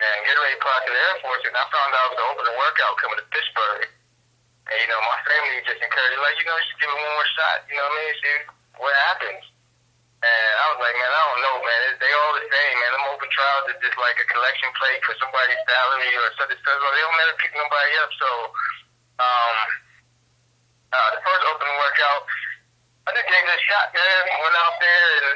and 0.02 0.16
getting 0.26 0.42
ready 0.42 0.58
to 0.58 0.60
apply 0.66 0.76
to 0.82 0.90
the 0.90 0.98
Air 0.98 1.16
Force. 1.22 1.42
And 1.46 1.54
I 1.54 1.64
found 1.70 1.90
out 1.94 2.02
I 2.02 2.10
was 2.10 2.22
open 2.26 2.42
to 2.42 2.54
workout 2.58 2.98
coming 2.98 3.18
to 3.22 3.26
Pittsburgh. 3.30 3.86
And 4.66 4.76
you 4.82 4.88
know, 4.90 4.98
my 5.06 5.18
family 5.30 5.62
just 5.62 5.78
encouraged, 5.78 6.18
like, 6.18 6.38
you 6.42 6.46
know, 6.46 6.58
should 6.58 6.78
give 6.82 6.90
it 6.90 6.98
one 6.98 7.14
more 7.14 7.30
shot. 7.38 7.62
You 7.70 7.78
know 7.78 7.86
what 7.86 7.94
I 7.94 8.02
mean? 8.02 8.14
See 8.18 8.38
what 8.82 8.94
happens. 9.14 9.42
And 10.22 10.54
I 10.54 10.64
was 10.70 10.78
like, 10.78 10.94
man, 10.94 11.10
I 11.10 11.22
don't 11.26 11.42
know, 11.42 11.56
man. 11.66 11.98
They 11.98 12.12
all 12.14 12.34
the 12.38 12.46
same, 12.46 12.74
man. 12.78 12.90
Them 12.94 13.10
open 13.10 13.26
trials 13.34 13.66
are 13.74 13.80
just 13.82 13.98
like 13.98 14.14
a 14.22 14.26
collection 14.30 14.70
plate 14.78 15.02
for 15.02 15.18
somebody's 15.18 15.58
salary 15.66 16.14
or 16.14 16.30
and 16.30 16.34
such. 16.38 16.54
They 16.54 17.02
don't 17.02 17.18
never 17.18 17.34
pick 17.42 17.50
nobody 17.58 17.92
up. 17.98 18.10
So, 18.22 18.30
um, 19.18 19.56
uh, 20.94 21.08
the 21.18 21.20
first 21.26 21.42
open 21.50 21.66
workout, 21.74 22.22
I 23.10 23.18
just 23.18 23.26
gave 23.26 23.42
it 23.42 23.50
a 23.50 23.62
shot, 23.66 23.90
man. 23.90 24.22
Went 24.46 24.58
out 24.62 24.76
there 24.78 25.06
and, 25.10 25.30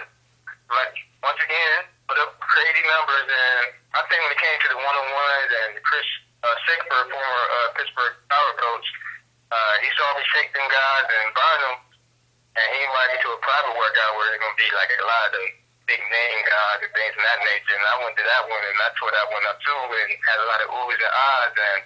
like, 0.70 0.94
once 1.18 1.40
again, 1.42 1.90
put 2.06 2.22
up 2.22 2.38
crazy 2.38 2.86
numbers. 2.86 3.26
And 3.26 3.74
I 3.90 4.06
think 4.06 4.22
when 4.22 4.30
it 4.30 4.38
came 4.38 4.54
to 4.54 4.68
the 4.70 4.78
one-on-ones 4.78 5.50
and 5.66 5.82
Chris 5.82 6.06
uh, 6.46 6.54
Siegfried, 6.62 7.10
former 7.10 7.42
uh, 7.58 7.74
Pittsburgh 7.74 8.14
power 8.30 8.54
coach, 8.54 8.86
uh, 9.50 9.74
he 9.82 9.90
saw 9.98 10.14
me 10.14 10.22
shake 10.30 10.54
them 10.54 10.70
guys 10.70 11.06
and 11.10 11.26
burn 11.34 11.58
them 11.66 11.76
and 12.56 12.66
he 12.72 12.78
invited 12.88 13.12
me 13.12 13.18
to 13.20 13.36
a 13.36 13.40
private 13.44 13.76
workout 13.76 14.16
where 14.16 14.32
there's 14.32 14.40
gonna 14.40 14.56
be 14.56 14.70
like 14.72 14.88
a 14.96 15.04
lot 15.04 15.28
of 15.28 15.44
big 15.84 16.02
name 16.02 16.40
guys 16.48 16.80
and 16.82 16.92
things 16.96 17.14
of 17.14 17.22
that 17.22 17.40
nature. 17.44 17.76
And 17.76 17.84
I 17.84 17.94
went 18.02 18.16
to 18.16 18.24
that 18.24 18.42
one 18.48 18.64
and 18.64 18.78
I 18.80 18.88
tore 18.98 19.12
that 19.12 19.28
one 19.30 19.44
up 19.46 19.58
too 19.62 19.76
and 19.76 20.08
had 20.24 20.40
a 20.40 20.48
lot 20.48 20.64
of 20.64 20.68
oohs 20.72 20.98
and 20.98 21.14
ahs 21.14 21.54
and 21.54 21.80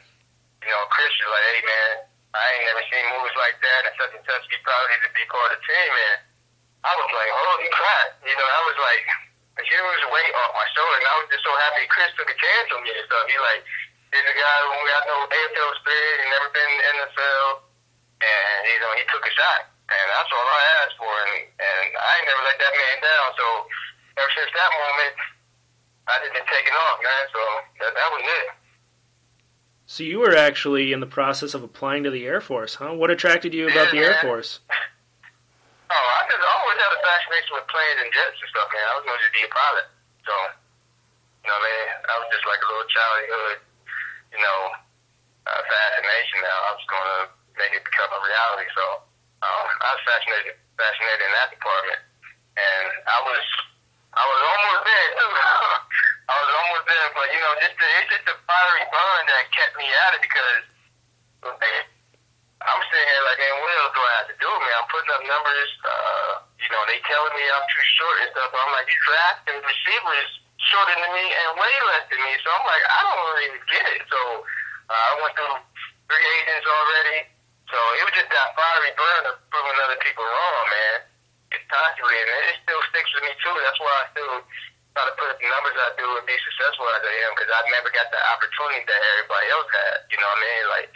you 0.63 0.71
know, 0.71 0.83
Chris 0.93 1.11
was 1.21 1.31
like, 1.33 1.47
Hey 1.53 1.61
man, 1.67 1.95
I 2.33 2.43
ain't 2.55 2.67
never 2.71 2.85
seen 2.87 3.05
moves 3.19 3.37
like 3.37 3.59
that 3.61 3.81
and 3.91 3.95
such 3.99 4.13
and 4.15 4.25
such. 4.25 4.47
Probably 4.63 4.89
need 4.95 5.05
to 5.05 5.13
be 5.13 5.25
part 5.29 5.53
of 5.53 5.59
the 5.59 5.63
team. 5.67 5.93
And 5.93 6.19
I 6.87 6.93
was 6.97 7.11
like, 7.13 7.31
Holy 7.35 7.71
crap. 7.75 8.09
You 8.25 8.37
know, 8.39 8.49
I 8.49 8.61
was 8.71 8.79
like 8.79 9.05
a 9.59 9.65
huge 9.67 10.03
weight 10.07 10.33
off 10.39 10.55
my 10.55 10.69
shoulder 10.71 10.97
and 11.03 11.09
I 11.11 11.15
was 11.21 11.29
just 11.35 11.45
so 11.45 11.53
happy 11.67 11.85
Chris 11.91 12.15
took 12.15 12.31
a 12.31 12.39
chance 12.39 12.69
on 12.73 12.81
me 12.87 12.95
and 12.95 13.05
stuff. 13.11 13.27
He 13.27 13.37
like 13.43 13.63
he's 14.15 14.23
a 14.23 14.37
guy 14.39 14.59
who 14.71 14.79
got 14.87 15.03
no 15.11 15.19
AFL 15.27 15.69
experience, 15.77 16.19
he 16.23 16.27
never 16.31 16.49
been 16.55 16.71
in 16.71 16.79
the 16.79 16.87
NFL 17.05 17.69
and 18.23 18.59
you 18.71 18.81
know, 18.81 18.93
he 18.97 19.05
took 19.13 19.27
a 19.27 19.33
shot 19.35 19.70
and 19.91 20.07
that's 20.15 20.31
all 20.31 20.47
I 20.47 20.63
asked 20.87 20.97
for, 20.97 21.11
and, 21.11 21.35
and 21.59 21.87
I 21.99 22.11
ain't 22.23 22.27
never 22.31 22.43
let 22.47 22.59
that 22.63 22.73
man 22.75 22.97
down. 23.03 23.27
So 23.35 23.47
ever 24.23 24.31
since 24.39 24.51
that 24.55 24.71
moment, 24.71 25.15
I 26.07 26.13
just 26.23 26.35
been 26.35 26.47
taking 26.47 26.75
off, 26.75 26.97
man. 27.03 27.25
So 27.35 27.43
that, 27.83 27.93
that 27.99 28.09
was 28.15 28.23
it. 28.25 28.47
So 29.91 30.07
you 30.07 30.23
were 30.23 30.39
actually 30.39 30.95
in 30.95 31.03
the 31.03 31.11
process 31.11 31.51
of 31.53 31.67
applying 31.67 32.07
to 32.07 32.11
the 32.15 32.23
Air 32.23 32.39
Force, 32.41 32.79
huh? 32.79 32.95
What 32.95 33.11
attracted 33.11 33.51
you 33.53 33.67
about 33.67 33.91
Yeah, 33.91 33.99
the 33.99 34.07
Air 34.07 34.17
man. 34.23 34.27
Force? 34.27 34.61
Oh, 35.91 36.07
I 36.15 36.23
just 36.31 36.39
always 36.39 36.79
had 36.79 36.95
a 36.95 37.03
fascination 37.03 37.51
with 37.59 37.67
planes 37.67 37.99
and 37.99 38.15
jets 38.15 38.39
and 38.39 38.47
stuff, 38.55 38.71
man. 38.71 38.87
I 38.87 38.95
was 38.95 39.03
going 39.03 39.19
to 39.19 39.23
just 39.27 39.35
be 39.35 39.43
a 39.43 39.51
pilot. 39.51 39.91
So, 40.23 40.31
you 41.43 41.51
know, 41.51 41.59
man, 41.59 41.87
I 42.07 42.15
was 42.23 42.31
just 42.31 42.47
like 42.47 42.63
a 42.63 42.69
little 42.71 42.87
childhood, 42.87 43.59
you 44.31 44.39
know, 44.39 44.59
uh, 45.51 45.61
fascination 45.67 46.47
now. 46.47 46.59
I 46.63 46.71
was 46.79 46.87
going 46.87 47.09
to 47.11 47.19
make 47.59 47.75
it 47.75 47.83
become 47.83 48.07
a 48.07 48.23
reality. 48.23 48.71
So, 48.71 48.85
fascinated, 50.11 50.59
fascinated 50.75 51.23
in 51.23 51.33
that 51.39 51.49
department. 51.55 52.01
And 52.59 52.87
I 53.07 53.19
was, 53.23 53.45
I 54.19 54.25
was 54.27 54.41
almost 54.43 54.83
there. 54.83 55.11
I 56.31 56.35
was 56.35 56.51
almost 56.51 56.85
there, 56.87 57.09
but, 57.15 57.27
you 57.31 57.41
know, 57.43 57.53
just 57.63 57.75
the, 57.79 57.87
it's 58.03 58.11
just 58.11 58.27
the 58.27 58.37
fiery 58.47 58.87
burn 58.91 59.23
that 59.31 59.51
kept 59.55 59.75
me 59.79 59.87
at 59.87 60.11
it 60.19 60.23
because, 60.23 60.63
like, 61.43 61.87
I'm 62.61 62.83
sitting 62.93 63.09
here 63.09 63.25
like, 63.25 63.41
hey, 63.41 63.53
what 63.57 63.73
else 63.73 63.93
do 63.97 64.03
I 64.05 64.13
have 64.21 64.29
to 64.31 64.37
do, 64.37 64.51
man? 64.51 64.75
I'm 64.77 64.89
putting 64.93 65.11
up 65.17 65.23
numbers. 65.25 65.71
Uh, 65.81 66.33
you 66.61 66.69
know, 66.69 66.83
they 66.87 67.01
telling 67.09 67.33
me 67.33 67.45
I'm 67.49 67.67
too 67.73 67.85
short 67.97 68.17
and 68.21 68.29
stuff. 68.37 68.53
But 68.53 68.61
I'm 68.61 68.73
like, 68.77 68.85
these 68.85 69.01
drafting 69.09 69.59
receivers 69.65 70.31
shorter 70.69 70.93
than 70.93 71.09
me 71.17 71.25
and 71.25 71.57
way 71.57 71.75
less 71.89 72.05
than 72.13 72.21
me. 72.21 72.37
So 72.45 72.53
I'm 72.53 72.67
like, 72.69 72.85
I 72.85 72.99
don't 73.01 73.23
really 73.33 73.51
get 73.65 73.85
it. 73.97 74.03
So 74.13 74.21
uh, 74.93 74.93
I 74.93 75.13
went 75.25 75.33
through 75.41 75.57
three 76.13 76.27
agents 76.37 76.69
already. 76.69 77.19
So 77.73 77.79
it 77.97 78.03
was 78.05 78.15
just 78.19 78.29
that 78.29 78.53
fiery 78.53 78.93
burn 78.93 79.23
proving 79.51 79.79
other 79.85 80.01
people 80.01 80.25
wrong, 80.25 80.65
man. 80.71 80.99
It's 81.51 81.67
constantly, 81.67 82.15
and 82.15 82.29
it 82.55 82.59
still 82.63 82.83
sticks 82.95 83.11
with 83.15 83.27
me 83.27 83.35
too. 83.43 83.55
That's 83.59 83.81
why 83.83 83.91
I 83.91 84.05
still 84.15 84.37
try 84.95 85.05
to 85.07 85.15
put 85.19 85.31
up 85.35 85.39
the 85.39 85.51
numbers 85.51 85.75
I 85.75 85.91
do 85.99 86.07
and 86.19 86.27
be 86.27 86.39
successful 86.47 86.87
as 86.95 87.03
I 87.03 87.15
am 87.27 87.31
because 87.35 87.51
I 87.51 87.61
never 87.75 87.91
got 87.91 88.07
the 88.15 88.23
opportunity 88.31 88.87
that 88.87 89.01
everybody 89.19 89.47
else 89.51 89.71
had. 89.71 89.99
You 90.11 90.19
know 90.23 90.31
what 90.31 90.39
I 90.39 90.47
mean? 90.47 90.65
Like 90.71 90.89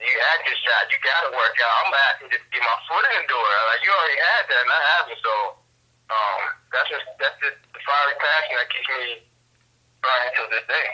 you 0.00 0.16
had 0.16 0.40
your 0.48 0.58
shot, 0.64 0.88
you 0.88 0.98
got 1.04 1.20
to 1.28 1.30
work 1.36 1.56
out. 1.60 1.72
I'm 1.84 1.92
asking 2.12 2.32
to 2.32 2.38
get 2.40 2.62
my 2.64 2.78
foot 2.88 3.04
in 3.04 3.20
the 3.20 3.28
door. 3.28 3.48
Like 3.68 3.80
you 3.84 3.92
already 3.92 4.20
had 4.20 4.44
that, 4.48 4.62
and 4.64 4.72
I 4.72 4.82
haven't. 4.96 5.20
So 5.20 5.34
um, 6.08 6.40
that's 6.72 6.88
just 6.88 7.06
that's 7.20 7.38
just 7.40 7.58
the 7.72 7.80
fiery 7.84 8.16
passion 8.16 8.54
that 8.56 8.68
keeps 8.72 8.88
me 8.88 9.04
burning 10.00 10.32
till 10.36 10.48
this 10.48 10.66
day. 10.68 10.88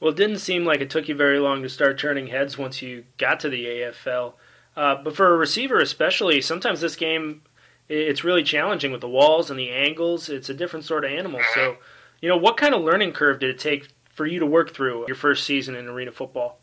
Well, 0.00 0.12
it 0.12 0.20
didn't 0.20 0.44
seem 0.44 0.64
like 0.64 0.80
it 0.80 0.90
took 0.92 1.08
you 1.08 1.16
very 1.16 1.40
long 1.40 1.62
to 1.64 1.68
start 1.68 1.98
turning 1.98 2.28
heads 2.28 2.58
once 2.58 2.82
you 2.82 3.04
got 3.16 3.40
to 3.40 3.48
the 3.48 3.64
AFL. 3.64 4.34
Uh, 4.76 4.96
but 5.02 5.16
for 5.16 5.32
a 5.32 5.36
receiver, 5.36 5.78
especially, 5.78 6.40
sometimes 6.42 6.80
this 6.80 6.96
game 6.96 7.42
it's 7.88 8.24
really 8.24 8.42
challenging 8.42 8.90
with 8.90 9.00
the 9.00 9.08
walls 9.08 9.50
and 9.50 9.58
the 9.58 9.70
angles. 9.70 10.28
It's 10.28 10.48
a 10.48 10.54
different 10.54 10.84
sort 10.84 11.04
of 11.04 11.10
animal. 11.12 11.40
So, 11.54 11.76
you 12.20 12.28
know, 12.28 12.36
what 12.36 12.56
kind 12.56 12.74
of 12.74 12.82
learning 12.82 13.12
curve 13.12 13.38
did 13.38 13.50
it 13.50 13.58
take 13.58 13.88
for 14.10 14.26
you 14.26 14.40
to 14.40 14.46
work 14.46 14.74
through 14.74 15.06
your 15.06 15.14
first 15.14 15.44
season 15.46 15.76
in 15.76 15.86
arena 15.86 16.10
football? 16.10 16.58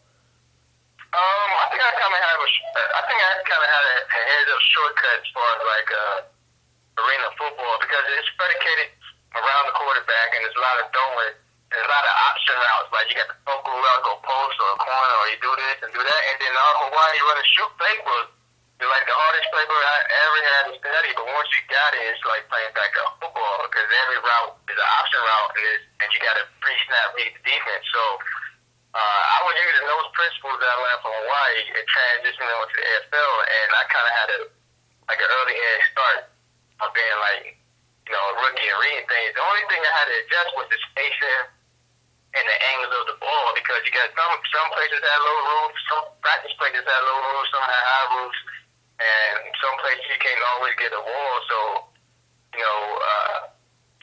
Um, 1.14 1.50
I 1.64 1.66
think 1.72 1.80
I 1.80 1.94
kind 1.96 2.12
of 2.12 2.20
have 2.20 2.40
a, 2.42 2.50
I 2.98 3.02
think 3.08 3.20
I 3.22 3.30
kind 3.46 3.64
of 3.64 3.70
had 3.70 3.86
a, 3.86 3.96
a 4.04 4.20
heads 4.34 4.50
up 4.52 4.62
shortcut 4.74 5.18
as 5.22 5.30
far 5.32 5.48
as 5.54 5.62
like 5.64 5.90
uh, 5.94 6.20
arena 7.06 7.28
football 7.38 7.76
because 7.80 8.04
it's 8.18 8.32
predicated 8.36 8.90
around 9.38 9.64
the 9.70 9.76
quarterback 9.78 10.28
and 10.34 10.42
there's 10.44 10.58
a 10.58 10.66
lot 10.66 10.76
of 10.82 10.86
throwing. 10.92 11.36
There's 11.74 11.90
a 11.90 11.90
lot 11.90 12.06
of 12.06 12.16
option 12.30 12.54
routes, 12.54 12.90
like 12.94 13.10
you 13.10 13.18
got 13.18 13.34
the 13.34 13.40
focal 13.50 13.74
route, 13.74 14.02
go 14.06 14.14
post 14.22 14.58
or 14.62 14.70
a 14.74 14.80
corner, 14.80 15.16
or 15.18 15.26
you 15.34 15.38
do 15.42 15.52
this 15.58 15.78
and 15.82 15.90
do 15.90 16.02
that, 16.06 16.22
and 16.30 16.38
then 16.38 16.54
all 16.54 16.94
while 16.94 17.12
you 17.18 17.26
run 17.26 17.42
a 17.42 17.48
shoot 17.50 17.72
playbook, 17.82 18.30
it's 18.78 18.92
like 18.94 19.06
the 19.10 19.18
hardest 19.18 19.48
playbook 19.50 19.82
I 19.82 19.98
ever 20.06 20.40
had 20.44 20.64
to 20.70 20.74
study. 20.78 21.10
But 21.18 21.26
once 21.34 21.50
you 21.50 21.66
got 21.74 21.98
it, 21.98 22.04
it's 22.14 22.22
like 22.30 22.46
playing 22.46 22.74
backup 22.78 23.18
football 23.18 23.66
because 23.66 23.90
every 23.90 24.22
route 24.22 24.54
is 24.70 24.78
an 24.78 24.86
option 24.86 25.22
route, 25.24 25.52
it's, 25.56 25.86
and 25.98 26.08
you 26.14 26.20
got 26.22 26.38
to 26.38 26.46
pre-snap 26.62 27.18
read 27.18 27.34
the 27.38 27.42
defense. 27.42 27.86
So 27.90 28.04
uh, 28.94 29.24
I 29.34 29.40
was 29.42 29.56
using 29.58 29.86
those 29.90 30.08
principles 30.14 30.58
that 30.62 30.70
I 30.70 30.78
learned 30.78 31.02
from 31.02 31.14
Hawaii 31.26 31.64
and 31.74 31.86
transitioning 31.90 32.54
over 32.54 32.70
to 32.70 32.76
the 32.78 32.86
AFL, 32.86 33.34
and 33.50 33.70
I 33.74 33.84
kind 33.90 34.06
of 34.06 34.14
had 34.14 34.30
a 34.30 34.40
like 35.10 35.20
an 35.20 35.30
early 35.32 35.58
head 35.58 35.80
start 35.90 36.20
of 36.86 36.90
being 36.94 37.18
like, 37.24 37.44
you 38.08 38.14
know, 38.14 38.24
a 38.24 38.34
rookie 38.46 38.68
and 38.68 38.80
reading 38.84 39.06
things. 39.08 39.32
The 39.36 39.44
only 39.44 39.66
thing 39.72 39.80
I 39.80 39.94
had 39.96 40.08
to 40.12 40.16
adjust 40.28 40.50
was 40.60 40.68
the 40.68 40.80
spacing 40.92 41.44
and 42.34 42.46
the 42.50 42.58
angles 42.74 42.94
of 43.00 43.04
the 43.14 43.18
ball 43.22 43.48
got 44.04 44.12
some 44.20 44.36
some 44.52 44.70
places 44.76 45.00
had 45.00 45.20
low 45.24 45.40
roofs, 45.48 45.80
some 45.88 46.04
practice 46.20 46.52
places 46.60 46.84
had 46.84 47.02
low 47.08 47.20
roofs, 47.32 47.50
some 47.56 47.64
had 47.64 47.84
high 47.88 48.08
roofs, 48.20 48.42
and 49.00 49.36
some 49.64 49.76
places 49.80 50.04
you 50.12 50.20
can't 50.20 50.44
always 50.56 50.76
get 50.76 50.92
a 50.92 51.00
wall. 51.00 51.36
So, 51.48 51.58
you 52.60 52.64
know, 52.64 52.80
uh, 53.00 53.40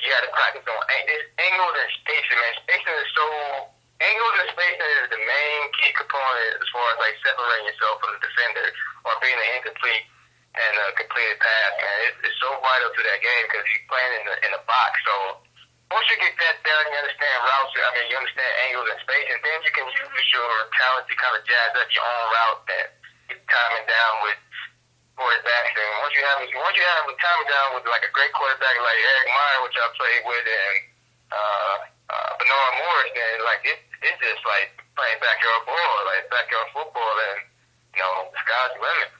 you 0.00 0.08
got 0.08 0.24
to 0.24 0.32
practice 0.32 0.64
on 0.64 0.80
ang- 0.80 1.28
angles 1.36 1.76
and 1.76 1.90
spacing. 2.00 2.38
Man, 2.40 2.54
spacing 2.64 2.96
is 2.96 3.10
so 3.12 3.26
angles 4.00 4.36
and 4.40 4.48
spacing 4.56 4.90
is 5.04 5.12
the 5.12 5.20
main 5.20 5.62
key 5.76 5.92
component 5.92 6.56
as 6.56 6.68
far 6.72 6.86
as 6.96 6.98
like 7.04 7.16
separating 7.20 7.68
yourself 7.68 8.00
from 8.00 8.16
the 8.16 8.20
defender 8.24 8.66
or 9.04 9.12
being 9.20 9.36
an 9.36 9.48
incomplete 9.60 10.04
and 10.56 10.72
a 10.80 10.96
completed 10.96 11.36
pass. 11.44 11.70
Man, 11.76 11.98
it's, 12.08 12.18
it's 12.24 12.38
so 12.40 12.56
vital 12.64 12.88
to 12.88 13.02
that 13.04 13.20
game 13.20 13.44
because 13.52 13.64
you're 13.68 13.88
playing 13.92 14.12
in 14.16 14.24
the 14.24 14.36
in 14.48 14.50
the 14.56 14.62
box. 14.64 14.96
So 15.04 15.44
once 15.90 16.06
you 16.06 16.16
get 16.22 16.34
that 16.38 16.56
down, 16.62 16.82
you 16.86 16.96
understand 17.02 17.36
routes. 17.42 17.74
I 17.74 17.90
mean, 17.98 18.06
you 18.14 18.16
understand 18.16 18.52
angles 18.70 18.88
and 18.94 19.00
spacing. 19.02 19.40
Then 19.42 19.58
you 19.66 19.72
can 19.74 19.86
use 19.90 20.26
your 20.30 20.52
talent 20.78 21.04
to 21.10 21.14
kind 21.18 21.34
of 21.34 21.42
jazz 21.42 21.74
up 21.74 21.90
your 21.90 22.06
own 22.06 22.26
route 22.30 22.62
and 22.70 22.88
get 23.26 23.38
timing 23.50 23.86
down 23.90 24.14
with 24.22 24.38
quarterbacks. 25.18 25.74
And 25.74 25.90
once 26.06 26.14
you 26.14 26.22
have 26.22 26.38
once 26.46 26.76
you 26.78 26.86
have 26.86 27.10
timing 27.10 27.50
down 27.50 27.68
with 27.74 27.84
like 27.90 28.06
a 28.06 28.12
great 28.14 28.30
quarterback 28.38 28.76
like 28.78 28.98
Erik 29.02 29.28
Meyer, 29.34 29.60
which 29.66 29.76
I 29.76 29.86
played 29.98 30.22
with, 30.30 30.46
and 30.46 30.76
uh, 31.34 31.76
uh, 32.06 32.30
Bernard 32.38 32.74
Morris, 32.86 33.10
then 33.10 33.34
like 33.42 33.62
it, 33.66 33.82
it's 34.06 34.18
just 34.22 34.42
like 34.46 34.70
playing 34.94 35.18
backyard 35.18 35.66
ball, 35.66 35.96
like 36.06 36.30
backyard 36.30 36.70
football, 36.70 37.14
and 37.34 37.50
you 37.98 38.02
the 38.30 38.38
sky's 38.46 38.72
the 38.74 38.80
limit. 38.80 39.19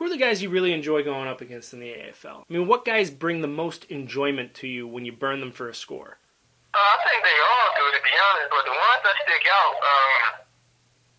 Who 0.00 0.08
are 0.08 0.16
the 0.16 0.16
guys 0.16 0.40
you 0.40 0.48
really 0.48 0.72
enjoy 0.72 1.04
going 1.04 1.28
up 1.28 1.44
against 1.44 1.76
in 1.76 1.84
the 1.84 1.92
AFL? 1.92 2.48
I 2.48 2.48
mean, 2.48 2.64
what 2.64 2.88
guys 2.88 3.12
bring 3.12 3.44
the 3.44 3.52
most 3.52 3.84
enjoyment 3.92 4.56
to 4.64 4.66
you 4.66 4.88
when 4.88 5.04
you 5.04 5.12
burn 5.12 5.44
them 5.44 5.52
for 5.52 5.68
a 5.68 5.76
score? 5.76 6.16
Uh, 6.72 6.80
I 6.80 6.96
think 7.04 7.20
they 7.20 7.36
all 7.36 7.68
do, 7.76 7.84
to 7.84 8.00
be 8.00 8.14
honest. 8.16 8.48
But 8.48 8.64
the 8.64 8.72
ones 8.72 9.02
that 9.04 9.16
stick 9.28 9.44
out, 9.44 9.76
um, 9.76 10.16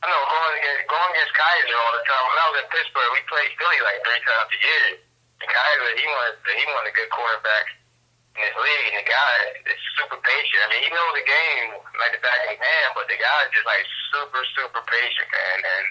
I 0.01 0.05
know 0.09 0.17
going 0.17 0.55
against 0.65 0.89
going 0.89 1.11
against 1.13 1.33
Kizer 1.37 1.77
all 1.77 1.93
the 1.93 2.05
time. 2.09 2.25
When 2.25 2.39
I 2.41 2.45
was 2.49 2.57
in 2.57 2.67
Pittsburgh, 2.73 3.11
we 3.13 3.21
played 3.29 3.53
Philly 3.61 3.79
like 3.85 4.01
three 4.01 4.21
times 4.25 4.49
a 4.49 4.59
year. 4.65 4.85
And 5.45 5.49
Kizer, 5.53 5.89
he 6.01 6.05
was 6.09 6.33
he 6.41 6.63
of 6.65 6.85
the 6.89 6.95
good 6.97 7.11
quarterbacks 7.13 7.73
in 8.33 8.41
this 8.41 8.57
league, 8.57 8.85
and 8.97 8.97
the 8.97 9.05
guy 9.05 9.33
is 9.61 9.81
super 10.01 10.17
patient. 10.25 10.57
I 10.65 10.67
mean, 10.73 10.81
he 10.81 10.89
knows 10.89 11.13
the 11.13 11.27
game 11.29 11.77
like 12.01 12.17
the 12.17 12.21
back 12.25 12.49
of 12.49 12.57
his 12.57 12.57
hand, 12.57 12.97
but 12.97 13.05
the 13.05 13.21
guy 13.21 13.45
is 13.45 13.53
just 13.53 13.69
like 13.69 13.85
super 14.09 14.41
super 14.57 14.81
patient, 14.89 15.29
man. 15.29 15.69
And 15.69 15.85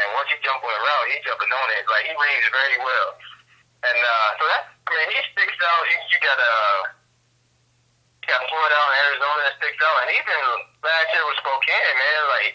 and 0.00 0.08
once 0.16 0.28
you 0.32 0.38
jump 0.40 0.64
on 0.64 0.72
a 0.72 0.82
route, 0.82 1.06
he's 1.12 1.24
jumping 1.28 1.52
on 1.52 1.68
it. 1.76 1.84
Like 1.86 2.08
he 2.08 2.12
reads 2.16 2.48
very 2.48 2.78
well. 2.80 3.10
And 3.84 3.98
uh, 4.00 4.28
so 4.40 4.44
that 4.48 4.62
I 4.84 4.88
mean, 4.92 5.08
he 5.14 5.20
sticks 5.32 5.60
out. 5.60 5.84
You, 5.88 5.96
you 6.10 6.18
got 6.20 6.38
uh, 6.40 6.80
you 8.20 8.26
got 8.28 8.42
Florida 8.48 8.76
and 8.76 8.96
Arizona 9.08 9.40
that 9.48 9.54
sticks 9.60 9.80
out, 9.80 9.96
and 10.04 10.10
even 10.12 10.38
last 10.84 11.08
year 11.14 11.24
with 11.24 11.38
Spokane, 11.40 11.96
man, 11.96 12.22
like 12.32 12.54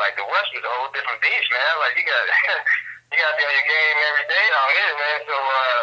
like 0.00 0.14
the 0.16 0.24
West 0.24 0.48
was 0.56 0.64
a 0.64 0.72
whole 0.80 0.92
different 0.96 1.20
beast, 1.20 1.48
man. 1.52 1.72
Like 1.80 1.94
you 1.96 2.04
got 2.08 2.24
you 3.12 3.16
got 3.20 3.28
to 3.32 3.36
be 3.36 3.44
on 3.44 3.52
your 3.52 3.68
game 3.68 3.96
every 4.00 4.26
day 4.30 4.46
out 4.56 4.70
here, 4.72 4.94
man. 4.96 5.18
So 5.28 5.36
uh, 5.36 5.80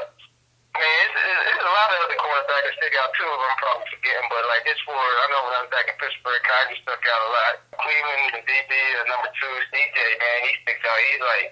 I 0.71 0.77
mean, 0.79 0.97
it's, 1.03 1.15
it's, 1.19 1.43
it's 1.51 1.65
a 1.67 1.73
lot 1.75 1.89
of 1.91 1.97
other 2.07 2.17
quarterbacks 2.17 2.65
that 2.65 2.75
stick 2.79 2.95
out 2.95 3.11
too. 3.13 3.27
I'm 3.27 3.59
probably 3.59 3.87
forgetting, 3.91 4.27
but 4.31 4.41
like 4.47 4.63
it's 4.65 4.81
for 4.87 4.95
I 4.95 5.25
know 5.29 5.41
when 5.45 5.53
I 5.53 5.61
was 5.67 5.71
back 5.75 5.85
in 5.91 5.95
Pittsburgh, 5.99 6.41
Kyrie 6.41 6.79
stuck 6.81 7.03
out 7.05 7.21
a 7.21 7.29
lot. 7.29 7.53
Cleveland, 7.81 8.25
the 8.37 8.41
DB, 8.45 8.71
uh, 8.71 9.05
number 9.09 9.29
two, 9.35 9.53
CJ, 9.73 9.97
man, 9.97 10.37
he 10.45 10.51
sticks 10.61 10.85
out. 10.85 10.99
He's 11.01 11.21
like 11.21 11.47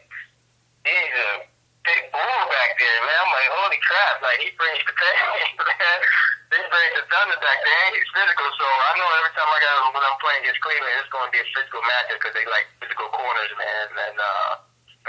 he's 0.85 1.13
a 1.13 1.29
big 1.85 2.01
bull 2.13 2.41
back 2.49 2.71
there, 2.77 2.99
man. 3.03 3.17
I'm 3.25 3.31
like, 3.33 3.49
holy 3.49 3.81
crap! 3.81 4.15
Like 4.21 4.39
he 4.41 4.49
brings 4.55 4.83
the 4.85 4.93
pain, 4.93 5.57
man. 5.65 5.99
He 6.49 6.61
brings 6.65 6.93
the 6.97 7.05
thunder 7.13 7.37
back 7.45 7.59
there. 7.61 7.81
And 7.89 7.93
he's 7.93 8.09
physical, 8.09 8.49
so 8.57 8.65
I 8.65 8.91
know 8.97 9.09
every 9.21 9.33
time 9.37 9.49
I 9.49 9.59
got 9.61 9.73
when 9.93 10.01
I'm 10.01 10.17
playing 10.17 10.41
against 10.45 10.61
Cleveland, 10.65 10.97
it's 10.97 11.13
going 11.13 11.29
to 11.29 11.33
be 11.33 11.41
a 11.41 11.47
physical 11.53 11.81
matchup 11.85 12.17
because 12.17 12.33
they 12.33 12.45
like 12.49 12.65
physical 12.81 13.09
corners, 13.13 13.53
man. 13.53 13.87
And 13.93 14.17
uh, 14.17 14.51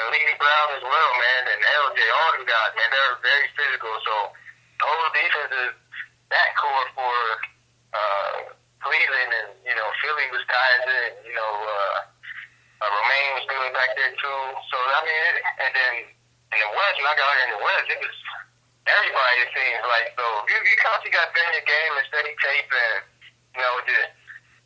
and 0.00 0.06
Leedy 0.12 0.36
Brown 0.36 0.68
as 0.76 0.84
well, 0.84 1.10
man, 1.16 1.42
and 1.50 1.60
LJ, 1.60 1.98
all 2.12 2.30
them 2.36 2.46
guys, 2.46 2.72
man, 2.76 2.88
they're 2.92 3.18
very 3.24 3.48
physical. 3.56 3.92
So 4.04 4.14
the 4.80 4.84
whole 4.86 5.10
defense 5.12 5.52
is 5.52 5.72
that 6.30 6.48
core 6.56 6.88
for 6.94 7.16
uh, 7.92 8.36
Cleveland, 8.90 9.30
and 9.30 9.50
you 9.62 9.74
know 9.78 9.86
Philly 10.02 10.26
was 10.34 10.42
Kizer, 10.50 10.98
and 11.14 11.16
you 11.22 11.30
know 11.30 11.52
uh, 11.62 11.98
uh, 12.82 12.90
Romaine 12.90 13.30
was 13.38 13.46
good 13.46 13.70
back 13.70 13.94
there 13.94 14.10
too. 14.18 14.42
So 14.66 14.76
I 14.82 15.00
mean, 15.06 15.32
and 15.62 15.70
then 15.70 15.94
in 16.50 16.58
the 16.58 16.70
West, 16.74 16.98
when 16.98 17.06
I 17.06 17.14
got 17.14 17.30
here 17.38 17.46
in 17.46 17.52
the 17.54 17.62
West, 17.62 17.86
it 17.86 18.00
was 18.02 18.16
everybody. 18.90 19.36
It 19.46 19.50
seems 19.54 19.82
like 19.86 20.10
so. 20.18 20.26
You 20.50 20.58
you 20.58 20.74
constantly 20.82 21.14
got 21.14 21.30
to 21.30 21.38
in 21.38 21.54
your 21.54 21.68
game 21.70 21.92
and 22.02 22.06
study 22.10 22.34
tape, 22.34 22.66
and 22.66 22.98
you 23.54 23.62
know 23.62 23.78
just 23.86 24.10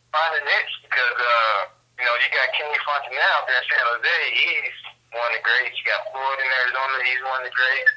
find 0.08 0.32
a 0.40 0.42
niche 0.48 0.74
because 0.88 1.18
uh, 1.20 1.58
you 2.00 2.04
know 2.08 2.16
you 2.16 2.28
got 2.32 2.48
Kenny 2.56 2.80
Fontanelle 2.80 3.28
out 3.36 3.44
there 3.44 3.60
in 3.60 3.66
San 3.68 3.84
Jose. 3.92 4.16
He's 4.40 4.76
one 5.12 5.28
of 5.28 5.36
the 5.36 5.44
greats. 5.44 5.76
You 5.76 5.84
got 5.84 6.00
Floyd 6.16 6.40
in 6.40 6.48
Arizona. 6.48 6.96
He's 7.04 7.22
one 7.28 7.44
of 7.44 7.46
the 7.52 7.52
greats. 7.52 7.92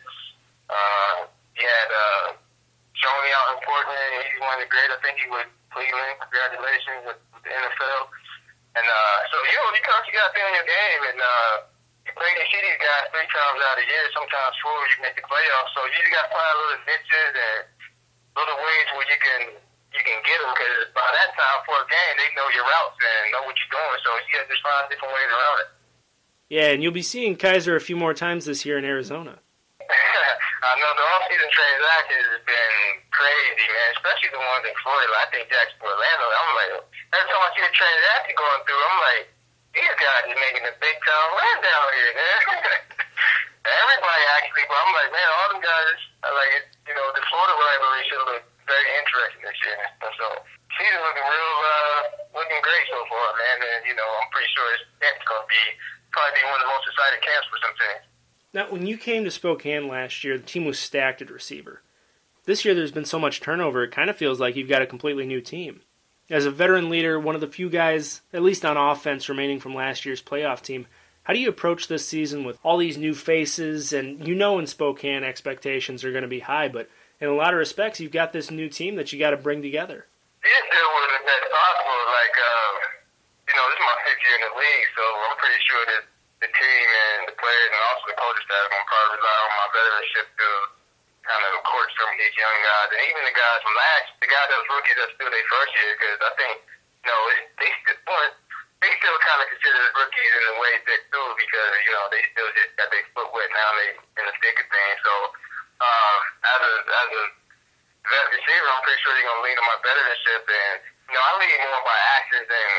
Uh, 0.68 1.16
you 1.56 1.63
had 1.63 1.88
uh, 1.88 2.28
Shoney 3.00 3.32
out 3.32 3.48
in 3.56 3.60
Portland. 3.63 4.13
He's 4.28 4.37
one 4.48 4.56
of 4.58 4.64
the 4.64 4.72
greats. 4.72 4.96
I 4.96 5.00
think 5.04 5.20
he 5.20 5.28
was 5.28 5.44
Cleveland. 5.76 6.16
Congratulations 6.24 7.04
with, 7.04 7.20
with 7.36 7.44
the 7.44 7.52
NFL. 7.52 8.02
And 8.80 8.88
uh, 8.88 9.20
so 9.30 9.36
you 9.52 9.60
know, 9.60 9.76
you 9.76 9.84
constantly 9.84 10.16
got 10.16 10.32
to 10.32 10.36
be 10.36 10.42
in 10.42 10.54
your 10.56 10.68
game 10.68 11.02
and. 11.12 11.20
uh 11.20 11.76
you 12.08 12.16
play 12.16 12.32
and 12.32 12.48
see 12.48 12.64
these 12.64 12.80
guys 12.80 13.12
three 13.12 13.28
times 13.28 13.60
out 13.68 13.76
of 13.76 13.84
year, 13.84 14.06
sometimes 14.16 14.56
four, 14.64 14.80
you 14.88 15.04
make 15.04 15.20
the 15.20 15.28
playoffs. 15.28 15.76
So 15.76 15.84
you 15.92 16.00
got 16.16 16.32
to 16.32 16.32
find 16.32 16.54
little 16.56 16.82
niches 16.88 17.34
and 17.36 17.62
little 18.40 18.56
ways 18.64 18.88
where 18.96 19.08
you 19.12 19.20
can 19.20 19.42
you 19.92 20.02
can 20.08 20.20
get 20.24 20.40
them 20.40 20.52
because 20.56 20.88
by 20.96 21.04
that 21.04 21.36
time 21.36 21.60
for 21.68 21.76
a 21.76 21.88
game, 21.88 22.16
they 22.16 22.30
know 22.36 22.48
your 22.56 22.64
routes 22.64 22.96
and 22.96 23.36
know 23.36 23.44
what 23.44 23.56
you're 23.60 23.76
doing. 23.76 24.00
So 24.08 24.10
you 24.24 24.30
got 24.40 24.48
to 24.48 24.56
find 24.64 24.84
different 24.88 25.14
ways 25.16 25.30
around 25.32 25.58
it. 25.64 25.70
Yeah, 26.48 26.68
and 26.72 26.80
you'll 26.80 26.96
be 26.96 27.04
seeing 27.04 27.36
Kizer 27.36 27.76
a 27.76 27.84
few 27.84 28.00
more 28.00 28.14
times 28.14 28.46
this 28.48 28.64
year 28.64 28.78
in 28.80 28.86
Arizona. 28.86 29.40
I 30.58 30.74
know 30.82 30.89
the 30.98 31.06
off-season 31.06 31.52
transactions 31.54 32.26
has 32.34 32.41
been 32.41 32.76
crazy, 33.13 33.67
man. 33.70 33.89
Especially 33.93 34.34
the 34.34 34.41
ones 34.41 34.65
in 34.65 34.74
Florida. 34.82 35.13
I 35.13 35.30
think 35.30 35.46
Jacksonville, 35.54 35.93
Orlando. 35.93 36.26
I'm 36.26 36.52
like, 36.58 36.72
every 37.13 37.28
time 37.30 37.43
I 37.46 37.50
see 37.54 37.65
a 37.65 37.74
transaction 37.78 38.34
going 38.34 38.62
through, 38.65 38.82
I'm 38.82 38.98
like, 39.06 39.24
these 39.78 39.96
guys 40.02 40.24
are 40.34 40.41
making 40.41 40.65
a 40.65 40.74
big 40.82 40.98
time 41.06 41.30
run 41.38 41.58
down 41.62 41.88
here, 41.93 42.12
man. 42.17 42.41
Everybody 43.86 44.24
actually, 44.39 44.65
but 44.65 44.80
I'm 44.80 44.93
like, 44.96 45.12
man, 45.13 45.30
all 45.38 45.48
them 45.54 45.62
guys, 45.62 46.00
I 46.26 46.32
like, 46.34 46.52
you 46.89 46.96
know, 46.96 47.06
the 47.13 47.22
Florida 47.30 47.54
rivalry 47.54 48.04
should 48.08 48.24
look 48.26 48.43
very 48.65 48.89
interesting 48.98 49.43
this 49.43 49.60
year. 49.62 49.78
And 49.78 50.13
so 50.17 50.28
season 50.80 51.02
looking 51.04 51.28
real, 51.28 51.54
uh, 51.62 52.02
looking 52.34 52.62
great 52.63 52.86
so 52.89 53.00
far, 53.12 53.28
man. 53.38 53.58
And 53.62 53.82
you 53.86 53.93
know, 53.93 54.08
I'm 54.08 54.30
pretty 54.34 54.50
sure 54.56 54.65
it's, 54.74 54.88
it's 55.04 55.26
going 55.28 55.43
to 55.43 55.50
be 55.52 55.63
probably 56.15 56.41
be 56.41 56.48
one 56.48 56.58
of 56.58 56.65
the 56.65 56.72
most 56.72 56.88
exciting 56.88 57.22
camps 57.22 57.48
for 57.52 57.60
some 57.62 57.76
teams. 57.76 58.04
Now, 58.58 58.72
when 58.72 58.88
you 58.88 58.98
came 58.98 59.24
to 59.24 59.30
Spokane 59.30 59.88
last 59.88 60.24
year, 60.24 60.36
the 60.36 60.43
team 60.43 60.65
was 60.65 60.80
stacked 60.80 61.22
at 61.22 61.30
receiver. 61.30 61.84
This 62.46 62.65
year, 62.65 62.74
there's 62.74 62.91
been 62.91 63.06
so 63.06 63.20
much 63.20 63.39
turnover, 63.39 63.84
it 63.84 63.91
kind 63.91 64.10
of 64.10 64.17
feels 64.17 64.39
like 64.39 64.56
you've 64.56 64.67
got 64.67 64.82
a 64.82 64.88
completely 64.88 65.28
new 65.28 65.41
team. 65.41 65.82
As 66.28 66.48
a 66.48 66.50
veteran 66.50 66.89
leader, 66.89 67.20
one 67.20 67.36
of 67.36 67.41
the 67.41 67.46
few 67.46 67.70
guys, 67.70 68.22
at 68.34 68.41
least 68.41 68.65
on 68.65 68.76
offense, 68.76 69.30
remaining 69.30 69.60
from 69.60 69.76
last 69.76 70.08
year's 70.08 70.24
playoff 70.24 70.63
team, 70.63 70.88
how 71.22 71.34
do 71.34 71.39
you 71.39 71.50
approach 71.50 71.88
this 71.88 72.08
season 72.08 72.46
with 72.46 72.58
all 72.63 72.80
these 72.80 72.98
new 72.98 73.13
faces? 73.13 73.93
And 73.93 74.28
you 74.28 74.34
know, 74.34 74.58
in 74.58 74.65
Spokane, 74.65 75.24
expectations 75.24 76.04
are 76.04 76.12
going 76.12 76.24
to 76.24 76.28
be 76.28 76.39
high, 76.39 76.67
but 76.67 76.89
in 77.22 77.30
a 77.30 77.36
lot 77.36 77.54
of 77.54 77.60
respects, 77.60 78.00
you've 78.00 78.12
got 78.12 78.34
this 78.34 78.50
new 78.50 78.70
team 78.70 78.96
that 78.96 79.13
you 79.13 79.20
got 79.20 79.32
to 79.32 79.38
bring 79.38 79.62
together. 79.62 80.08
It 80.41 80.50
the 80.50 81.26
best 81.30 81.46
possible. 81.54 82.00
Like, 82.10 82.38
um, 82.41 82.74
you 83.50 83.54
know, 83.54 83.65
this 83.70 83.78
is 83.78 83.86
my 83.86 83.98
fifth 84.02 84.22
year 84.26 84.34
in 84.34 84.43
the 84.50 84.56
league, 84.58 84.88
so 84.98 85.04
I'm 85.30 85.38
pretty 85.38 85.62
sure 85.62 85.86
that 85.93 86.17
the 86.41 86.50
team 86.50 86.88
and 86.88 87.19
the 87.30 87.36
players 87.38 87.69
and 87.73 87.82
also 87.89 88.04
the 88.13 88.17
coaching 88.17 88.45
staff 88.45 88.69
going 88.69 88.84
to 88.84 88.89
probably 88.89 89.17
rely 89.17 89.38
on 89.41 89.52
my 89.58 89.67
veteranship 89.73 90.28
to 90.38 90.50
kind 91.26 91.43
of 91.43 91.52
court 91.67 91.89
some 91.97 92.08
of 92.08 92.17
these 92.17 92.36
young 92.39 92.58
guys, 92.63 92.88
and 92.93 93.02
even 93.04 93.21
the 93.28 93.36
guys 93.36 93.60
from 93.60 93.76
last, 93.76 94.08
the 94.23 94.30
guys 94.32 94.47
that 94.47 94.58
was 94.63 94.69
rookies 94.71 94.95
that's 94.95 95.13
still 95.17 95.28
their 95.28 95.47
first 95.52 95.71
year, 95.76 95.91
because 96.00 96.19
I 96.23 96.32
think, 96.39 96.56
you 97.04 97.10
know, 97.12 97.21
they 97.60 97.69
still, 97.84 98.00
well, 98.08 98.32
they 98.80 98.91
still 99.02 99.17
kind 99.26 99.41
of 99.41 99.47
consider 99.52 99.82
rookies 99.97 100.34
in 100.38 100.43
a 100.54 100.56
way 100.62 100.73
that 100.88 101.02
too, 101.10 101.28
because 101.36 101.71
you 101.84 101.91
know 101.97 102.06
they 102.13 102.21
still 102.32 102.50
just 102.54 102.71
got 102.78 102.88
their 102.93 103.06
foot 103.12 103.30
wet 103.34 103.50
now, 103.50 103.69
they 103.73 103.89
in 103.97 104.23
the 104.30 104.36
thick 104.39 104.56
of 104.62 104.67
things. 104.69 104.97
So, 105.02 105.13
uh, 105.82 106.17
as 106.45 106.62
a 106.62 106.73
as 106.86 107.10
a 107.12 107.23
vet 108.08 108.28
receiver, 108.38 108.67
I'm 108.69 108.82
pretty 108.86 109.02
sure 109.02 109.12
they're 109.17 109.26
gonna 109.26 109.43
lean 109.43 109.58
on 109.58 109.67
my 109.67 109.80
veteranship, 109.82 110.43
and 110.45 110.78
you 111.10 111.15
know, 111.17 111.23
I 111.26 111.32
lean 111.41 111.58
more 111.73 111.84
by 111.84 112.00
actions 112.21 112.47
than 112.47 112.69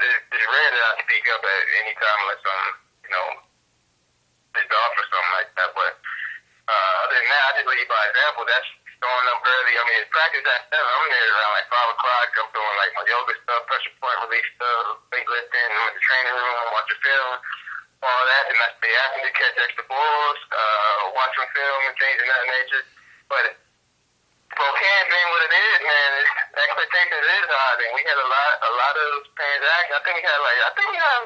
Just, 0.00 0.20
just 0.32 0.46
rare 0.48 0.70
that 0.72 0.84
I 0.88 0.92
speak 1.04 1.24
up 1.28 1.42
at 1.44 1.62
any 1.84 1.94
time 2.00 2.18
unless 2.24 2.42
I'm 2.42 2.66
you 3.04 3.10
know 3.12 3.26
pissed 4.56 4.72
off 4.72 4.92
or 4.96 5.06
something 5.12 5.34
like 5.36 5.50
that. 5.60 5.70
But 5.76 5.92
uh, 6.66 6.94
other 7.04 7.16
than 7.20 7.28
that, 7.28 7.42
I 7.44 7.50
just 7.60 7.68
lead 7.68 7.86
by 7.86 8.02
example. 8.08 8.44
That's 8.48 8.70
throwing 9.00 9.28
up 9.32 9.40
early. 9.44 9.74
I 9.76 9.82
mean, 9.88 9.98
it's 10.04 10.12
practice 10.12 10.44
at 10.44 10.62
seven. 10.68 10.88
I'm 10.88 11.08
there 11.08 11.28
around 11.32 11.52
like 11.56 11.68
five 11.72 11.88
o'clock. 11.96 12.28
I'm 12.36 12.50
doing 12.52 12.76
like 12.76 12.92
my 12.96 13.04
yoga 13.08 13.34
stuff, 13.44 13.62
pressure 13.68 13.94
point 14.00 14.18
release 14.28 14.48
stuff, 14.56 15.04
weightlifting. 15.08 15.70
I'm 15.72 15.88
in 15.88 15.94
the 15.96 16.04
training 16.04 16.36
room. 16.36 16.56
I'm 16.60 16.84
film, 17.00 17.32
all 18.04 18.22
that, 18.28 18.44
and 18.52 18.56
that's 18.60 18.76
the 18.80 18.90
asking 18.92 19.24
to 19.24 19.32
catch 19.32 19.56
extra 19.56 19.84
balls, 19.88 20.40
uh, 20.52 21.00
watching 21.16 21.48
film 21.52 21.80
and 21.88 21.96
things 21.96 22.18
of 22.20 22.28
that 22.28 22.44
nature. 22.48 22.84
But 23.28 23.44
Spokane 24.50 25.06
being 25.06 25.28
what 25.30 25.42
it 25.46 25.54
is, 25.54 25.78
man, 25.80 26.10
expectations 26.58 27.22
is 27.22 27.46
high. 27.46 27.78
And 27.86 27.92
we 27.94 28.02
had 28.02 28.18
a 28.18 28.28
lot, 28.28 28.52
a 28.60 28.72
lot 28.74 28.94
of. 28.98 29.10
I 29.29 29.29
think 30.10 30.26
we 30.26 30.26
had 30.26 30.42
like, 30.42 30.58
I 30.66 30.70
think 30.74 30.88
we 30.90 30.98
have 30.98 31.24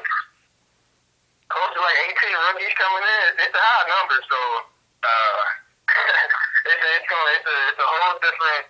close 1.49 1.71
to 1.73 1.81
like 1.81 1.97
18 2.05 2.45
rookies 2.45 2.75
coming 2.77 3.01
in. 3.01 3.29
It's 3.41 3.57
a 3.57 3.63
high 3.65 3.85
number, 3.89 4.17
so. 4.29 4.39
uh 5.01 5.41
it's 6.65 6.81
it's 6.81 7.07
going 7.09 7.29
it's 7.37 7.45
a 7.45 7.57
it's 7.69 7.81
a 7.81 7.85
whole 7.85 8.17
different 8.21 8.65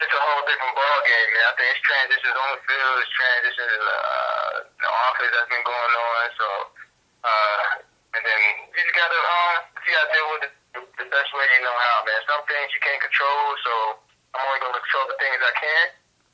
it's 0.00 0.12
a 0.12 0.20
whole 0.20 0.44
different 0.44 0.72
ball 0.76 0.98
game, 1.04 1.28
man. 1.36 1.44
I 1.48 1.52
think 1.56 1.68
it's 1.72 1.84
transitions 1.84 2.36
on 2.36 2.48
the 2.56 2.60
field, 2.64 2.94
it's 3.00 3.12
transitions 3.12 3.80
uh, 3.84 4.52
the 4.80 4.88
office 4.88 5.30
that's 5.32 5.48
been 5.52 5.64
going 5.64 5.94
on. 5.96 6.24
So, 6.36 6.48
uh, 7.24 7.68
and 8.16 8.22
then 8.24 8.40
you 8.72 8.80
just 8.84 8.96
gotta 8.96 9.20
um, 9.20 9.56
gotta 9.84 10.10
deal 10.12 10.28
with 10.32 10.42
it 10.48 10.52
the 11.00 11.06
best 11.08 11.30
way 11.32 11.44
you 11.56 11.62
know 11.64 11.76
how, 11.76 11.96
man. 12.08 12.20
Some 12.28 12.44
things 12.48 12.72
you 12.72 12.80
can't 12.84 13.00
control, 13.00 13.44
so 13.64 13.72
I'm 14.36 14.44
only 14.44 14.60
gonna 14.64 14.80
control 14.80 15.06
the 15.08 15.16
things 15.20 15.38
I 15.40 15.54
can, 15.60 15.84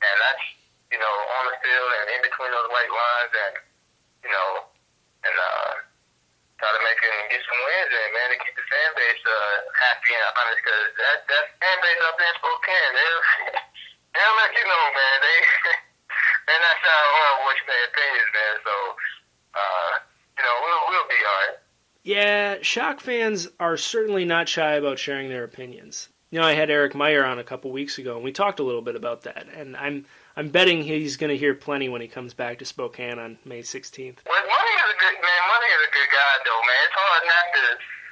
and 0.07 0.15
that's 0.23 0.45
you 0.91 0.99
know 0.99 1.15
on 1.39 1.43
the 1.49 1.55
field 1.63 1.89
and 2.03 2.05
in 2.13 2.21
between 2.21 2.51
those 2.51 2.69
white 2.69 2.91
lines, 2.91 3.33
and 3.33 3.53
you 4.27 4.31
know, 4.31 4.49
and 5.25 5.35
uh 5.35 5.71
try 6.61 6.69
to 6.69 6.83
make 6.85 6.99
it 7.01 7.09
and 7.09 7.25
get 7.33 7.41
some 7.41 7.57
wins 7.65 7.89
in, 7.89 8.07
man, 8.13 8.27
to 8.29 8.37
keep 8.37 8.53
the 8.53 8.65
fan 8.69 8.89
base 8.93 9.23
uh, 9.25 9.55
happy 9.81 10.13
and 10.13 10.29
honest. 10.37 10.61
Because 10.61 10.85
that 11.01 11.17
that 11.25 11.45
fan 11.57 11.77
base 11.81 12.01
up 12.05 12.15
there 12.21 12.29
in 12.29 12.37
Spokane, 12.37 12.93
they 12.93 13.09
they'll 14.13 14.37
let 14.37 14.51
you 14.53 14.65
know, 14.69 14.83
man. 14.93 15.17
They 15.25 15.37
they're 16.45 16.61
not 16.61 16.77
shy 16.77 17.01
or 17.01 17.29
voice 17.49 17.63
their 17.65 17.83
opinions, 17.89 18.29
man. 18.29 18.55
So 18.61 18.75
uh, 19.57 19.91
you 20.37 20.43
know, 20.43 20.55
we'll, 20.61 20.81
we'll 20.89 21.09
be 21.09 21.21
all 21.25 21.39
right. 21.49 21.57
Yeah, 22.03 22.57
Shock 22.61 22.99
fans 22.99 23.47
are 23.59 23.77
certainly 23.77 24.25
not 24.25 24.49
shy 24.49 24.73
about 24.73 24.97
sharing 24.97 25.29
their 25.29 25.43
opinions. 25.43 26.09
You 26.31 26.39
know, 26.39 26.47
I 26.47 26.53
had 26.53 26.69
Erik 26.69 26.95
Meyer 26.95 27.25
on 27.25 27.39
a 27.39 27.43
couple 27.43 27.71
weeks 27.71 27.97
ago, 27.97 28.15
and 28.15 28.23
we 28.23 28.31
talked 28.31 28.59
a 28.59 28.63
little 28.63 28.81
bit 28.81 28.95
about 28.95 29.23
that. 29.23 29.47
And 29.53 29.75
I'm 29.75 30.05
I'm 30.35 30.47
betting 30.47 30.83
he's 30.83 31.19
going 31.19 31.31
to 31.31 31.37
hear 31.37 31.51
plenty 31.53 31.91
when 31.91 31.99
he 31.99 32.07
comes 32.07 32.31
back 32.33 32.59
to 32.59 32.65
Spokane 32.65 33.19
on 33.19 33.35
May 33.43 33.59
16th. 33.59 34.23
Well, 34.23 34.39
Money 34.47 34.73
is 34.79 34.89
a 34.95 34.99
good 34.99 35.17
man. 35.19 35.41
Money 35.51 35.69
is 35.75 35.81
a 35.83 35.91
good 35.91 36.09
guy, 36.11 36.33
though, 36.47 36.63
man. 36.63 36.81
It's 36.87 36.95
hard 36.95 37.23
not 37.27 37.47
to. 37.51 37.63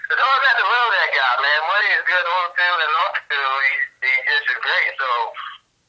It's 0.09 0.17
hard 0.25 0.41
not 0.41 0.55
to 0.57 0.65
love 0.65 0.89
that 0.89 1.11
guy, 1.15 1.33
man. 1.37 1.61
Money 1.69 1.89
is 1.95 2.03
good 2.09 2.25
on 2.25 2.41
the 2.49 2.53
field 2.57 2.79
and 2.81 2.93
off 3.07 3.13
the 3.13 3.23
field. 3.29 3.59
He's, 3.61 4.19
he's 4.25 4.43
just 4.49 4.61
great. 4.65 4.89
So, 4.97 5.09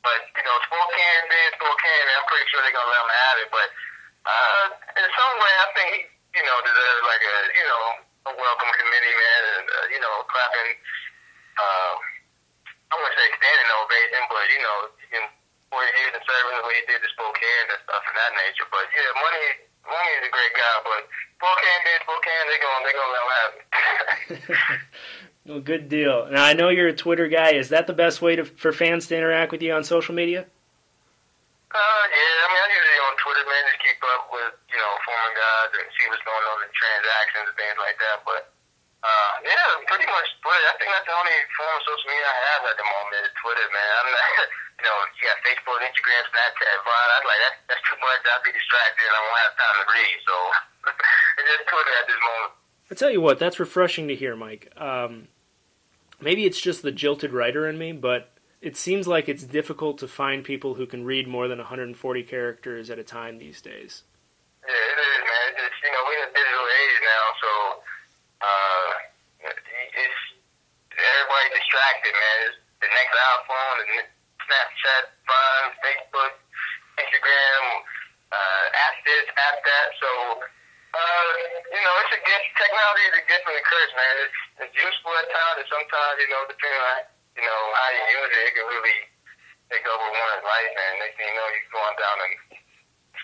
but 0.06 0.20
you 0.36 0.44
know, 0.44 0.56
Spokane 0.70 1.24
being 1.32 1.52
Spokane, 1.56 2.04
man, 2.04 2.16
I'm 2.20 2.28
pretty 2.28 2.46
sure 2.52 2.60
they're 2.62 2.76
gonna 2.76 2.92
let 2.94 3.00
him 3.00 3.14
have 3.16 3.36
it. 3.40 3.48
But 3.48 3.68
uh, 4.28 4.64
in 5.02 5.06
some 5.08 5.34
way, 5.40 5.52
I 5.56 5.66
think 5.72 5.88
he, 5.96 6.00
you 6.36 6.44
know, 6.44 6.56
deserves 6.62 7.02
like 7.08 7.24
a, 7.24 7.36
you 7.58 7.64
know, 7.64 7.82
a 8.28 8.32
welcome 8.36 8.72
committee, 8.76 9.16
man, 9.16 9.42
and 9.56 9.64
uh, 9.66 9.86
you 9.88 10.00
know, 10.04 10.14
clapping. 10.28 10.70
Uh, 11.56 11.94
I 12.90 12.98
wouldn't 13.00 13.16
say 13.16 13.28
standing 13.40 13.70
ovation, 13.80 14.22
but 14.28 14.44
you 14.52 14.60
know, 14.60 14.76
you 16.30 16.44
can 16.46 16.54
what 16.54 16.54
he 16.54 16.54
did 16.54 16.54
in 16.54 16.54
serving, 16.54 16.56
the 16.56 16.66
way 16.66 16.76
he 16.78 16.84
did 16.86 17.00
to 17.02 17.10
Spokane 17.10 17.66
and 17.70 17.80
stuff 17.82 18.02
of 18.04 18.14
that 18.14 18.32
nature. 18.38 18.66
But 18.70 18.86
yeah, 18.94 19.10
money, 19.18 19.46
money 19.86 20.12
is 20.20 20.24
a 20.26 20.32
great 20.32 20.54
guy, 20.54 20.74
but 20.86 21.02
Spokane 21.36 21.80
being 21.82 22.02
Spokane, 22.06 22.44
they're 22.46 22.62
gonna 22.62 22.80
they're 22.84 22.98
gonna 22.98 23.14
let 23.14 23.22
him 23.24 23.30
have 23.36 23.52
it. 23.58 24.80
well, 25.46 25.60
good 25.60 25.88
deal. 25.88 26.28
Now 26.30 26.44
I 26.44 26.52
know 26.54 26.68
you're 26.70 26.92
a 26.92 26.96
Twitter 26.96 27.28
guy. 27.28 27.52
Is 27.56 27.70
that 27.70 27.86
the 27.86 27.96
best 27.96 28.22
way 28.22 28.36
to, 28.36 28.44
for 28.44 28.72
fans 28.72 29.08
to 29.08 29.16
interact 29.16 29.52
with 29.52 29.62
you 29.62 29.72
on 29.72 29.82
social 29.84 30.14
media? 30.14 30.46
Uh, 31.70 32.04
yeah. 32.10 32.34
I 32.42 32.46
mean, 32.50 32.62
I 32.62 32.68
usually 32.74 33.00
on 33.06 33.14
Twitter, 33.22 33.44
man, 33.46 33.62
just 33.70 33.80
keep 33.82 34.00
up 34.18 34.26
with 34.34 34.54
you 34.70 34.78
know 34.78 34.92
former 35.06 35.32
guys 35.34 35.70
and 35.78 35.86
see 35.94 36.06
what's 36.10 36.22
going 36.26 36.46
on 36.46 36.58
in 36.66 36.70
transactions 36.74 37.46
and 37.50 37.56
things 37.58 37.78
like 37.78 37.98
that. 38.02 38.18
But 38.26 38.42
uh, 39.00 39.32
yeah, 39.46 39.80
pretty 39.88 40.04
much 40.04 40.28
Twitter. 40.44 40.66
I 40.68 40.74
think 40.76 40.90
that's 40.92 41.08
the 41.08 41.16
only 41.16 41.38
form 41.56 41.72
of 41.72 41.82
social 41.88 42.08
media 42.10 42.26
I 42.28 42.38
have 42.52 42.62
at 42.68 42.76
the 42.76 42.84
moment 42.84 43.22
is 43.24 43.32
Twitter, 43.40 43.66
man. 43.72 43.92
I'm 43.96 44.08
not, 44.12 44.28
you 44.80 44.88
know, 44.88 44.96
got 45.20 45.36
Facebook, 45.44 45.76
Instagram, 45.84 46.24
Snapchat, 46.32 46.76
Vine. 46.88 47.10
I'm 47.12 47.24
like, 47.28 47.40
that's, 47.44 47.60
that's 47.68 47.84
too 47.84 48.00
much. 48.00 48.20
I'll 48.32 48.40
be 48.40 48.52
distracted 48.56 49.04
and 49.04 49.12
I 49.12 49.20
won't 49.20 49.42
have 49.44 49.56
time 49.60 49.76
to 49.76 49.86
read. 49.92 50.16
So 50.24 50.34
it's 51.36 51.48
just 51.52 51.64
Twitter 51.68 51.94
at 52.00 52.06
this 52.08 52.20
moment. 52.24 52.52
I 52.90 52.94
tell 52.96 53.12
you 53.12 53.20
what, 53.20 53.36
that's 53.38 53.60
refreshing 53.60 54.08
to 54.08 54.16
hear, 54.16 54.34
Mike. 54.34 54.72
Um, 54.80 55.28
maybe 56.16 56.48
it's 56.48 56.58
just 56.58 56.80
the 56.80 56.90
jilted 56.90 57.36
writer 57.36 57.68
in 57.68 57.76
me, 57.76 57.92
but 57.92 58.32
it 58.64 58.76
seems 58.76 59.06
like 59.06 59.28
it's 59.28 59.44
difficult 59.44 59.98
to 60.00 60.08
find 60.08 60.42
people 60.42 60.74
who 60.74 60.86
can 60.88 61.04
read 61.04 61.28
more 61.28 61.46
than 61.46 61.58
140 61.58 61.92
characters 62.24 62.88
at 62.88 62.98
a 62.98 63.04
time 63.04 63.36
these 63.36 63.60
days. 63.60 64.02
Yeah, 64.64 64.72
it 64.72 64.98
is, 64.98 65.20
man. 65.28 65.48
It's, 65.60 65.78
you 65.84 65.92
know, 65.92 66.02
we're 66.08 66.24
in 66.24 66.28
a 66.28 66.32
digital 66.32 66.66
age 66.66 66.98
now, 67.04 67.24
so 67.36 67.50
uh, 68.48 68.88
it's 69.44 70.22
everybody 70.96 71.48
distracted, 71.52 72.12
man. 72.16 72.38
It's 72.48 72.58
the 72.80 72.90
next 72.96 73.12
iPhone, 73.12 73.76
the 73.80 74.19
Snapchat, 74.50 75.04
Vine, 75.30 75.70
Facebook, 75.78 76.34
Instagram, 76.98 77.62
uh, 78.34 78.64
app 78.74 78.98
this, 79.06 79.26
app 79.38 79.62
that. 79.62 79.88
So, 80.02 80.10
uh, 80.90 81.30
you 81.70 81.82
know, 81.86 81.94
it's 82.02 82.18
a 82.18 82.20
gift. 82.26 82.46
Technology 82.58 83.04
is 83.06 83.16
a 83.22 83.24
gift 83.30 83.46
and 83.46 83.54
a 83.54 83.62
curse, 83.62 83.92
man. 83.94 84.14
It's, 84.26 84.38
it's 84.66 84.74
useful 84.74 85.14
at 85.22 85.30
times, 85.30 85.62
and 85.62 85.68
sometimes, 85.70 86.18
you 86.18 86.28
know, 86.34 86.42
depending 86.50 86.82
on 86.82 86.98
you 87.38 87.46
know 87.46 87.60
how 87.78 87.88
you 87.94 88.02
use 88.10 88.30
it, 88.34 88.42
it 88.50 88.52
can 88.58 88.66
really 88.66 88.98
take 89.70 89.86
over 89.86 90.06
one's 90.10 90.42
life, 90.42 90.74
and 90.74 90.98
next 90.98 91.14
thing 91.14 91.30
you 91.30 91.38
know, 91.38 91.46
you're 91.46 91.70
going 91.70 91.94
down 91.94 92.16
a 92.26 92.28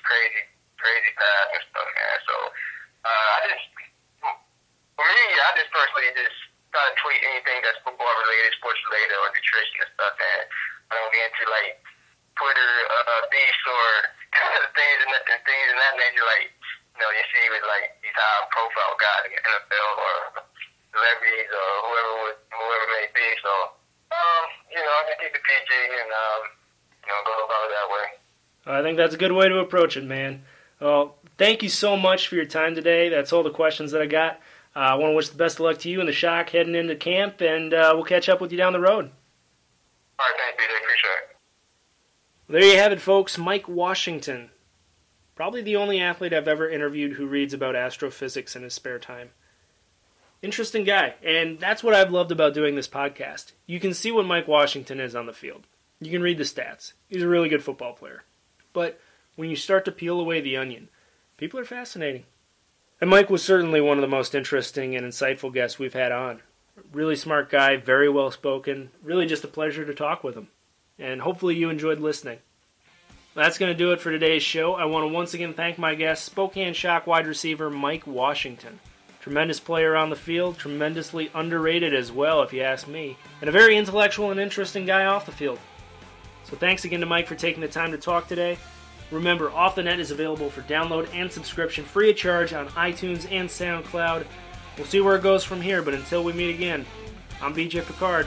crazy, 0.06 0.42
crazy 0.78 1.10
path 1.18 1.48
and 1.58 1.62
stuff, 1.74 1.88
man. 1.90 2.16
So, 2.22 2.34
uh, 3.02 3.28
I 3.34 3.38
just 3.50 3.66
for 4.94 5.06
me, 5.10 5.24
I 5.42 5.50
just 5.58 5.74
personally 5.74 6.14
just 6.14 6.38
try 6.70 6.86
to 6.86 6.94
tweet 7.02 7.20
anything 7.34 7.66
that's 7.66 7.82
football 7.82 8.14
related, 8.22 8.54
sports 8.62 8.78
related, 8.88 9.18
or 9.18 9.28
nutrition 9.34 9.76
and 9.82 9.90
stuff. 9.92 10.14
And 10.16 10.42
I 10.90 10.92
don't 10.94 11.12
get 11.12 11.26
into 11.30 11.44
like 11.50 11.80
Twitter 12.38 12.72
uh, 12.86 13.22
beefs 13.32 13.64
or 13.74 13.88
things 14.76 14.98
and, 15.02 15.12
and 15.12 15.40
things 15.42 15.66
in 15.72 15.76
that 15.78 15.94
nature. 15.98 16.26
Like 16.26 16.52
you 16.96 17.00
know, 17.00 17.10
you 17.12 17.24
see 17.32 17.44
with 17.52 17.64
like 17.68 17.96
these 18.00 18.14
high 18.16 18.46
profile 18.52 18.96
guys 18.96 19.28
in 19.28 19.32
the 19.36 19.42
NFL 19.42 19.90
or 20.00 20.16
celebrities 20.94 21.50
or 21.52 21.68
whoever 21.90 22.12
would, 22.24 22.38
whoever 22.52 22.86
may 22.96 23.06
be. 23.12 23.26
So 23.42 23.52
um, 24.12 24.44
you 24.70 24.80
know, 24.80 24.92
I 24.92 25.00
just 25.10 25.20
keep 25.20 25.34
it 25.34 25.42
PG 25.42 25.70
and 25.70 26.10
um, 26.10 26.42
you 27.04 27.10
know, 27.10 27.20
go 27.26 27.34
about 27.44 27.62
it 27.66 27.72
that 27.74 27.88
way. 27.90 28.06
I 28.66 28.82
think 28.82 28.96
that's 28.98 29.14
a 29.14 29.18
good 29.18 29.32
way 29.32 29.48
to 29.48 29.58
approach 29.58 29.96
it, 29.96 30.04
man. 30.04 30.42
Well, 30.80 31.16
thank 31.38 31.62
you 31.62 31.68
so 31.68 31.96
much 31.96 32.28
for 32.28 32.34
your 32.34 32.44
time 32.44 32.74
today. 32.74 33.08
That's 33.08 33.32
all 33.32 33.42
the 33.42 33.50
questions 33.50 33.92
that 33.92 34.02
I 34.02 34.06
got. 34.06 34.40
Uh, 34.74 34.80
I 34.80 34.94
want 34.96 35.12
to 35.12 35.16
wish 35.16 35.30
the 35.30 35.38
best 35.38 35.56
of 35.56 35.60
luck 35.60 35.78
to 35.80 35.90
you 35.90 36.00
and 36.00 36.08
the 36.08 36.12
Shock 36.12 36.50
heading 36.50 36.74
into 36.74 36.96
camp, 36.96 37.40
and 37.40 37.72
uh, 37.72 37.92
we'll 37.94 38.04
catch 38.04 38.28
up 38.28 38.40
with 38.40 38.52
you 38.52 38.58
down 38.58 38.74
the 38.74 38.80
road. 38.80 39.10
All 40.18 40.26
right, 40.26 40.34
thanks, 40.38 40.62
BJ. 40.62 40.76
Appreciate 40.82 41.10
it. 41.10 41.36
There 42.48 42.74
you 42.74 42.78
have 42.78 42.92
it, 42.92 43.00
folks. 43.00 43.38
Mike 43.38 43.68
Washington. 43.68 44.50
Probably 45.34 45.62
the 45.62 45.76
only 45.76 46.00
athlete 46.00 46.32
I've 46.32 46.48
ever 46.48 46.68
interviewed 46.68 47.14
who 47.14 47.26
reads 47.26 47.52
about 47.52 47.76
astrophysics 47.76 48.56
in 48.56 48.62
his 48.62 48.72
spare 48.72 48.98
time. 48.98 49.30
Interesting 50.42 50.84
guy, 50.84 51.14
and 51.22 51.58
that's 51.58 51.82
what 51.82 51.94
I've 51.94 52.10
loved 52.10 52.30
about 52.30 52.54
doing 52.54 52.74
this 52.74 52.88
podcast. 52.88 53.52
You 53.66 53.80
can 53.80 53.92
see 53.92 54.10
what 54.12 54.26
Mike 54.26 54.48
Washington 54.48 55.00
is 55.00 55.14
on 55.14 55.26
the 55.26 55.32
field. 55.32 55.66
You 56.00 56.10
can 56.10 56.22
read 56.22 56.38
the 56.38 56.44
stats. 56.44 56.92
He's 57.08 57.22
a 57.22 57.28
really 57.28 57.48
good 57.48 57.62
football 57.64 57.94
player. 57.94 58.24
But 58.72 59.00
when 59.34 59.50
you 59.50 59.56
start 59.56 59.84
to 59.86 59.92
peel 59.92 60.20
away 60.20 60.40
the 60.40 60.56
onion, 60.56 60.88
people 61.36 61.58
are 61.58 61.64
fascinating. 61.64 62.24
And 63.00 63.10
Mike 63.10 63.28
was 63.28 63.42
certainly 63.42 63.80
one 63.80 63.98
of 63.98 64.02
the 64.02 64.08
most 64.08 64.34
interesting 64.34 64.94
and 64.94 65.06
insightful 65.06 65.52
guests 65.52 65.78
we've 65.78 65.94
had 65.94 66.12
on. 66.12 66.42
Really 66.92 67.16
smart 67.16 67.50
guy, 67.50 67.76
very 67.76 68.08
well 68.08 68.30
spoken. 68.30 68.90
Really 69.02 69.26
just 69.26 69.44
a 69.44 69.48
pleasure 69.48 69.84
to 69.84 69.94
talk 69.94 70.22
with 70.22 70.34
him. 70.34 70.48
And 70.98 71.20
hopefully 71.20 71.56
you 71.56 71.70
enjoyed 71.70 72.00
listening. 72.00 72.38
That's 73.34 73.58
going 73.58 73.72
to 73.72 73.78
do 73.78 73.92
it 73.92 74.00
for 74.00 74.10
today's 74.10 74.42
show. 74.42 74.74
I 74.74 74.86
want 74.86 75.04
to 75.04 75.12
once 75.12 75.34
again 75.34 75.52
thank 75.52 75.78
my 75.78 75.94
guest, 75.94 76.24
Spokane 76.24 76.72
Shock 76.72 77.06
wide 77.06 77.26
receiver 77.26 77.68
Mike 77.68 78.06
Washington. 78.06 78.80
Tremendous 79.20 79.60
player 79.60 79.96
on 79.96 80.08
the 80.08 80.16
field, 80.16 80.56
tremendously 80.56 81.30
underrated 81.34 81.92
as 81.92 82.12
well, 82.12 82.42
if 82.42 82.52
you 82.52 82.62
ask 82.62 82.86
me, 82.88 83.18
and 83.40 83.48
a 83.48 83.52
very 83.52 83.76
intellectual 83.76 84.30
and 84.30 84.40
interesting 84.40 84.86
guy 84.86 85.04
off 85.04 85.26
the 85.26 85.32
field. 85.32 85.58
So 86.44 86.56
thanks 86.56 86.84
again 86.84 87.00
to 87.00 87.06
Mike 87.06 87.26
for 87.26 87.34
taking 87.34 87.60
the 87.60 87.68
time 87.68 87.90
to 87.90 87.98
talk 87.98 88.28
today. 88.28 88.56
Remember, 89.10 89.50
Off 89.50 89.74
the 89.74 89.82
Net 89.82 90.00
is 90.00 90.10
available 90.10 90.48
for 90.48 90.62
download 90.62 91.12
and 91.12 91.30
subscription 91.30 91.84
free 91.84 92.10
of 92.10 92.16
charge 92.16 92.52
on 92.52 92.68
iTunes 92.68 93.30
and 93.30 93.48
SoundCloud. 93.48 94.24
We'll 94.76 94.86
see 94.86 95.00
where 95.00 95.16
it 95.16 95.22
goes 95.22 95.42
from 95.44 95.60
here, 95.60 95.82
but 95.82 95.94
until 95.94 96.22
we 96.22 96.32
meet 96.32 96.54
again, 96.54 96.84
I'm 97.40 97.54
BJ 97.54 97.84
Pickard. 97.84 98.26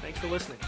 Thanks 0.00 0.18
for 0.18 0.26
listening. 0.26 0.58